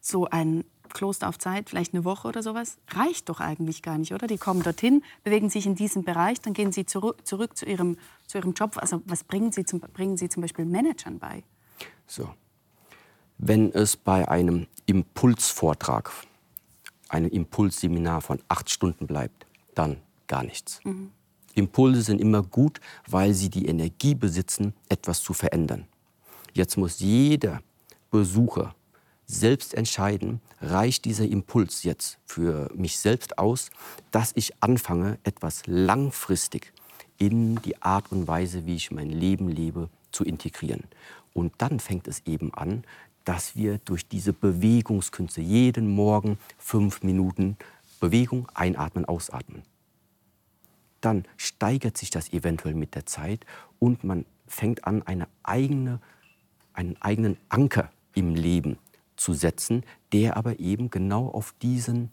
so 0.00 0.26
ein 0.26 0.64
Kloster 0.88 1.28
auf 1.28 1.38
Zeit, 1.38 1.68
vielleicht 1.68 1.92
eine 1.92 2.04
Woche 2.04 2.28
oder 2.28 2.42
sowas, 2.42 2.78
reicht 2.88 3.28
doch 3.28 3.40
eigentlich 3.40 3.82
gar 3.82 3.98
nicht, 3.98 4.12
oder? 4.12 4.26
Die 4.26 4.38
kommen 4.38 4.62
dorthin, 4.62 5.02
bewegen 5.22 5.50
sich 5.50 5.66
in 5.66 5.74
diesem 5.74 6.04
Bereich, 6.04 6.40
dann 6.40 6.54
gehen 6.54 6.72
sie 6.72 6.86
zurück, 6.86 7.26
zurück 7.26 7.56
zu, 7.56 7.66
ihrem, 7.66 7.98
zu 8.26 8.38
ihrem 8.38 8.52
Job. 8.54 8.78
Also 8.78 9.02
was 9.04 9.24
bringen 9.24 9.52
sie, 9.52 9.64
zum, 9.64 9.80
bringen 9.80 10.16
sie 10.16 10.28
zum 10.28 10.40
Beispiel 10.40 10.64
Managern 10.64 11.18
bei? 11.18 11.42
So. 12.06 12.30
Wenn 13.38 13.72
es 13.72 13.96
bei 13.96 14.28
einem 14.28 14.66
Impulsvortrag, 14.86 16.10
einem 17.08 17.30
Impulsseminar 17.30 18.20
von 18.20 18.40
acht 18.48 18.68
Stunden 18.70 19.06
bleibt, 19.06 19.46
dann 19.74 19.98
gar 20.26 20.42
nichts. 20.42 20.80
Mhm. 20.84 21.12
Impulse 21.54 22.02
sind 22.02 22.20
immer 22.20 22.42
gut, 22.42 22.80
weil 23.06 23.34
sie 23.34 23.48
die 23.48 23.66
Energie 23.66 24.14
besitzen, 24.14 24.74
etwas 24.88 25.22
zu 25.22 25.32
verändern. 25.32 25.86
Jetzt 26.52 26.76
muss 26.76 27.00
jeder 27.00 27.60
Besucher 28.10 28.74
selbst 29.26 29.74
entscheiden, 29.74 30.40
reicht 30.60 31.04
dieser 31.04 31.26
Impuls 31.26 31.82
jetzt 31.82 32.18
für 32.24 32.70
mich 32.74 32.98
selbst 32.98 33.38
aus, 33.38 33.70
dass 34.10 34.32
ich 34.34 34.62
anfange, 34.62 35.18
etwas 35.22 35.62
langfristig 35.66 36.72
in 37.18 37.56
die 37.62 37.82
Art 37.82 38.10
und 38.10 38.26
Weise, 38.26 38.64
wie 38.64 38.76
ich 38.76 38.90
mein 38.90 39.10
Leben 39.10 39.48
lebe, 39.48 39.90
zu 40.12 40.24
integrieren. 40.24 40.84
Und 41.34 41.52
dann 41.58 41.78
fängt 41.78 42.08
es 42.08 42.22
eben 42.26 42.54
an, 42.54 42.84
dass 43.28 43.56
wir 43.56 43.76
durch 43.76 44.08
diese 44.08 44.32
Bewegungskünste 44.32 45.42
jeden 45.42 45.94
Morgen 45.94 46.38
fünf 46.56 47.02
Minuten 47.02 47.58
Bewegung 48.00 48.48
einatmen, 48.54 49.04
ausatmen. 49.04 49.64
Dann 51.02 51.26
steigert 51.36 51.98
sich 51.98 52.08
das 52.08 52.32
eventuell 52.32 52.72
mit 52.72 52.94
der 52.94 53.04
Zeit 53.04 53.44
und 53.78 54.02
man 54.02 54.24
fängt 54.46 54.86
an, 54.86 55.02
eine 55.02 55.28
eigene, 55.42 56.00
einen 56.72 56.96
eigenen 57.02 57.36
Anker 57.50 57.92
im 58.14 58.34
Leben 58.34 58.78
zu 59.16 59.34
setzen, 59.34 59.84
der 60.14 60.38
aber 60.38 60.58
eben 60.58 60.88
genau 60.88 61.28
auf 61.28 61.54
diesen 61.60 62.10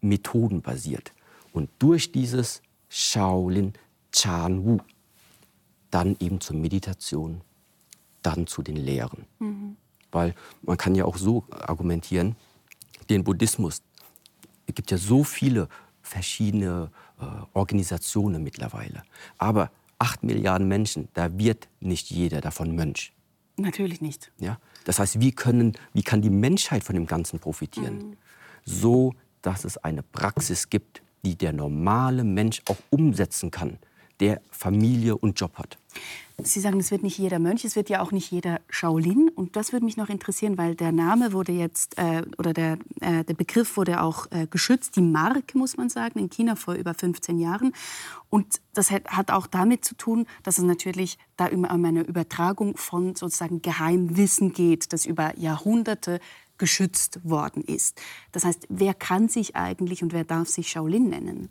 Methoden 0.00 0.62
basiert. 0.62 1.12
Und 1.52 1.68
durch 1.78 2.12
dieses 2.12 2.62
Shaolin 2.88 3.74
Chan 4.10 4.64
Wu 4.64 4.78
dann 5.90 6.16
eben 6.18 6.40
zur 6.40 6.56
Meditation, 6.56 7.42
dann 8.22 8.46
zu 8.46 8.62
den 8.62 8.76
Lehren. 8.76 9.26
Mhm. 9.38 9.76
Weil 10.12 10.34
man 10.62 10.76
kann 10.76 10.94
ja 10.94 11.04
auch 11.04 11.16
so 11.16 11.44
argumentieren, 11.50 12.36
den 13.10 13.24
Buddhismus, 13.24 13.82
es 14.66 14.74
gibt 14.74 14.90
ja 14.90 14.98
so 14.98 15.24
viele 15.24 15.68
verschiedene 16.02 16.90
äh, 17.20 17.24
Organisationen 17.52 18.42
mittlerweile. 18.42 19.02
Aber 19.38 19.70
acht 19.98 20.22
Milliarden 20.22 20.68
Menschen, 20.68 21.08
da 21.14 21.38
wird 21.38 21.68
nicht 21.80 22.10
jeder 22.10 22.40
davon 22.40 22.74
Mönch. 22.74 23.12
Natürlich 23.56 24.00
nicht. 24.00 24.32
Ja? 24.38 24.58
Das 24.84 24.98
heißt, 24.98 25.20
wie, 25.20 25.32
können, 25.32 25.72
wie 25.94 26.02
kann 26.02 26.20
die 26.22 26.30
Menschheit 26.30 26.84
von 26.84 26.94
dem 26.94 27.06
Ganzen 27.06 27.38
profitieren? 27.38 28.10
Mhm. 28.10 28.16
So, 28.64 29.14
dass 29.42 29.64
es 29.64 29.78
eine 29.78 30.02
Praxis 30.02 30.68
gibt, 30.68 31.02
die 31.24 31.36
der 31.36 31.52
normale 31.52 32.24
Mensch 32.24 32.62
auch 32.68 32.76
umsetzen 32.90 33.50
kann, 33.50 33.78
der 34.20 34.40
Familie 34.50 35.16
und 35.16 35.40
Job 35.40 35.56
hat. 35.58 35.78
Sie 36.42 36.60
sagen, 36.60 36.78
es 36.78 36.90
wird 36.90 37.02
nicht 37.02 37.16
jeder 37.16 37.38
Mönch, 37.38 37.64
es 37.64 37.76
wird 37.76 37.88
ja 37.88 38.02
auch 38.02 38.12
nicht 38.12 38.30
jeder 38.30 38.60
Shaolin. 38.68 39.30
Und 39.30 39.56
das 39.56 39.72
würde 39.72 39.86
mich 39.86 39.96
noch 39.96 40.10
interessieren, 40.10 40.58
weil 40.58 40.74
der 40.74 40.92
Name 40.92 41.32
wurde 41.32 41.52
jetzt, 41.52 41.96
äh, 41.96 42.24
oder 42.36 42.52
der, 42.52 42.78
äh, 43.00 43.24
der 43.24 43.32
Begriff 43.32 43.78
wurde 43.78 44.02
auch 44.02 44.30
äh, 44.30 44.46
geschützt, 44.46 44.96
die 44.96 45.00
Marke, 45.00 45.56
muss 45.56 45.78
man 45.78 45.88
sagen, 45.88 46.18
in 46.18 46.28
China 46.28 46.54
vor 46.54 46.74
über 46.74 46.92
15 46.92 47.38
Jahren. 47.38 47.72
Und 48.28 48.60
das 48.74 48.90
hat, 48.90 49.06
hat 49.08 49.30
auch 49.30 49.46
damit 49.46 49.86
zu 49.86 49.94
tun, 49.94 50.26
dass 50.42 50.58
es 50.58 50.64
natürlich 50.64 51.16
da 51.38 51.46
um 51.46 51.64
eine 51.64 52.02
Übertragung 52.02 52.76
von 52.76 53.16
sozusagen 53.16 53.62
Geheimwissen 53.62 54.52
geht, 54.52 54.92
das 54.92 55.06
über 55.06 55.38
Jahrhunderte 55.38 56.20
geschützt 56.58 57.18
worden 57.24 57.64
ist. 57.64 57.98
Das 58.32 58.44
heißt, 58.44 58.66
wer 58.68 58.92
kann 58.92 59.28
sich 59.28 59.56
eigentlich 59.56 60.02
und 60.02 60.12
wer 60.12 60.24
darf 60.24 60.48
sich 60.48 60.68
Shaolin 60.68 61.08
nennen? 61.08 61.48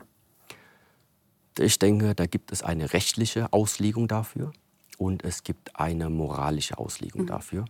Ich 1.58 1.80
denke, 1.80 2.14
da 2.14 2.26
gibt 2.26 2.52
es 2.52 2.62
eine 2.62 2.92
rechtliche 2.92 3.52
Auslegung 3.52 4.06
dafür 4.06 4.52
und 4.96 5.24
es 5.24 5.42
gibt 5.42 5.78
eine 5.78 6.10
moralische 6.10 6.78
Auslegung 6.78 7.22
mhm. 7.22 7.26
dafür. 7.26 7.64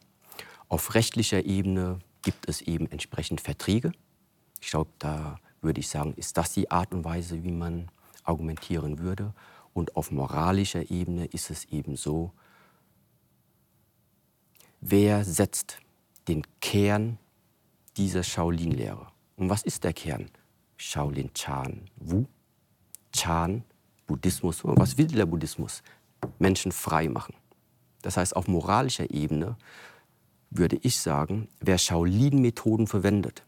Auf 0.69 0.95
rechtlicher 0.95 1.45
Ebene 1.45 2.01
gibt 2.23 2.49
es 2.49 2.61
eben 2.63 2.91
entsprechend 2.91 3.41
Verträge. 3.41 3.93
Ich 4.61 4.71
glaube, 4.71 4.91
da 4.99 5.39
würde 5.61 5.81
ich 5.81 5.89
sagen, 5.89 6.15
ist 6.15 6.37
das 6.37 6.53
die 6.53 6.71
Art 6.71 6.93
und 6.93 7.05
Weise, 7.05 7.45
wie 7.45 7.53
man 7.53 7.89
argumentieren 8.25 8.99
würde. 8.99 9.33
Und 9.73 9.97
auf 9.97 10.11
moralischer 10.11 10.91
Ebene 10.91 11.27
ist 11.27 11.51
es 11.51 11.67
eben 11.67 11.97
so, 11.97 12.33
wer 14.81 15.25
setzt 15.25 15.79
den 16.29 16.43
Kern 16.61 17.19
dieser 17.97 18.23
Shaolin-Lehre? 18.23 19.07
Und 19.37 19.51
was 19.51 19.63
ist 19.63 19.85
der 19.85 19.93
Kern? 19.93 20.31
Shaolin 20.77 21.33
Chan 21.35 21.83
Wu. 21.97 22.25
Chan, 23.13 23.65
Buddhismus. 24.07 24.63
Und 24.63 24.79
was 24.79 24.97
will 24.97 25.07
der 25.07 25.27
Buddhismus? 25.27 25.83
Menschen 26.39 26.73
frei 26.73 27.09
machen. 27.09 27.35
Das 28.03 28.17
heißt, 28.17 28.37
auf 28.37 28.49
moralischer 28.49 29.11
Ebene 29.11 29.57
würde 30.51 30.79
ich 30.83 31.01
sagen, 31.01 31.49
wer 31.61 31.79
Shaolin-Methoden 31.79 32.87
verwendet 32.87 33.45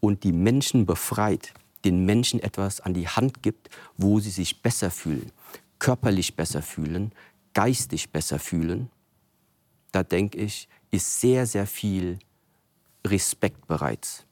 und 0.00 0.24
die 0.24 0.32
Menschen 0.32 0.86
befreit, 0.86 1.52
den 1.84 2.04
Menschen 2.04 2.40
etwas 2.40 2.80
an 2.80 2.94
die 2.94 3.08
Hand 3.08 3.42
gibt, 3.42 3.68
wo 3.96 4.20
sie 4.20 4.30
sich 4.30 4.62
besser 4.62 4.90
fühlen, 4.90 5.30
körperlich 5.78 6.34
besser 6.34 6.62
fühlen, 6.62 7.12
geistig 7.54 8.10
besser 8.10 8.38
fühlen, 8.38 8.90
da 9.92 10.02
denke 10.02 10.38
ich, 10.38 10.68
ist 10.90 11.20
sehr, 11.20 11.46
sehr 11.46 11.66
viel 11.66 12.18
Respekt 13.06 13.66
bereits 13.66 14.24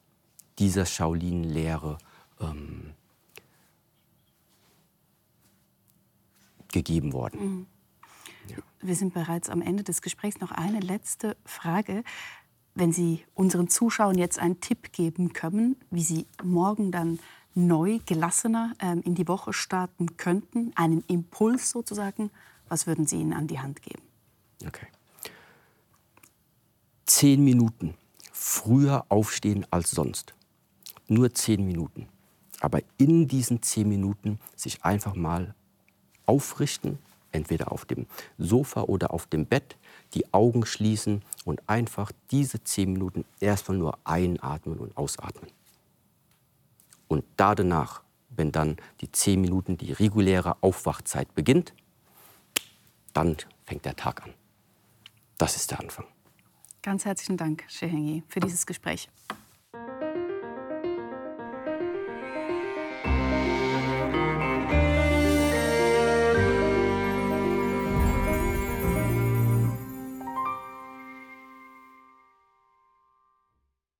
dieser 0.58 0.86
Shaolin-Lehre 0.86 1.98
ähm, 2.40 2.94
gegeben 6.76 7.12
worden. 7.12 7.40
Mhm. 7.40 7.66
Ja. 8.48 8.56
Wir 8.80 8.94
sind 8.94 9.14
bereits 9.14 9.48
am 9.48 9.62
Ende 9.62 9.82
des 9.82 10.02
Gesprächs. 10.02 10.40
Noch 10.40 10.52
eine 10.52 10.80
letzte 10.80 11.36
Frage. 11.44 12.04
Wenn 12.74 12.92
Sie 12.92 13.24
unseren 13.34 13.68
Zuschauern 13.68 14.18
jetzt 14.18 14.38
einen 14.38 14.60
Tipp 14.60 14.92
geben 14.92 15.32
können, 15.32 15.76
wie 15.90 16.02
sie 16.02 16.26
morgen 16.44 16.92
dann 16.92 17.18
neu, 17.54 17.98
gelassener 18.04 18.74
ähm, 18.80 19.00
in 19.02 19.14
die 19.14 19.26
Woche 19.26 19.54
starten 19.54 20.18
könnten, 20.18 20.72
einen 20.74 21.02
Impuls 21.08 21.70
sozusagen, 21.70 22.30
was 22.68 22.86
würden 22.86 23.06
Sie 23.06 23.16
ihnen 23.16 23.32
an 23.32 23.46
die 23.46 23.58
Hand 23.58 23.80
geben? 23.80 24.02
Okay. 24.66 24.86
Zehn 27.06 27.42
Minuten 27.42 27.94
früher 28.32 29.06
aufstehen 29.08 29.66
als 29.70 29.90
sonst. 29.92 30.34
Nur 31.08 31.32
zehn 31.32 31.64
Minuten. 31.64 32.08
Aber 32.60 32.80
in 32.98 33.26
diesen 33.26 33.62
zehn 33.62 33.88
Minuten 33.88 34.38
sich 34.54 34.84
einfach 34.84 35.14
mal 35.14 35.54
aufrichten, 36.26 36.98
entweder 37.32 37.72
auf 37.72 37.84
dem 37.84 38.06
Sofa 38.38 38.82
oder 38.82 39.12
auf 39.12 39.26
dem 39.26 39.46
Bett, 39.46 39.76
die 40.14 40.32
Augen 40.32 40.64
schließen 40.66 41.22
und 41.44 41.68
einfach 41.68 42.12
diese 42.30 42.62
zehn 42.62 42.92
Minuten 42.92 43.24
erstmal 43.40 43.78
nur 43.78 43.98
einatmen 44.04 44.78
und 44.78 44.96
ausatmen. 44.96 45.50
Und 47.08 47.24
da 47.36 47.54
danach, 47.54 48.02
wenn 48.30 48.52
dann 48.52 48.76
die 49.00 49.10
zehn 49.10 49.40
Minuten 49.40 49.76
die 49.76 49.92
reguläre 49.92 50.56
Aufwachzeit 50.60 51.34
beginnt, 51.34 51.72
dann 53.12 53.36
fängt 53.64 53.84
der 53.84 53.96
Tag 53.96 54.24
an. 54.24 54.34
Das 55.38 55.56
ist 55.56 55.70
der 55.70 55.80
Anfang. 55.80 56.06
Ganz 56.82 57.04
herzlichen 57.04 57.36
Dank, 57.36 57.64
Shehengi, 57.68 58.22
für 58.28 58.40
dieses 58.40 58.66
Gespräch. 58.66 59.08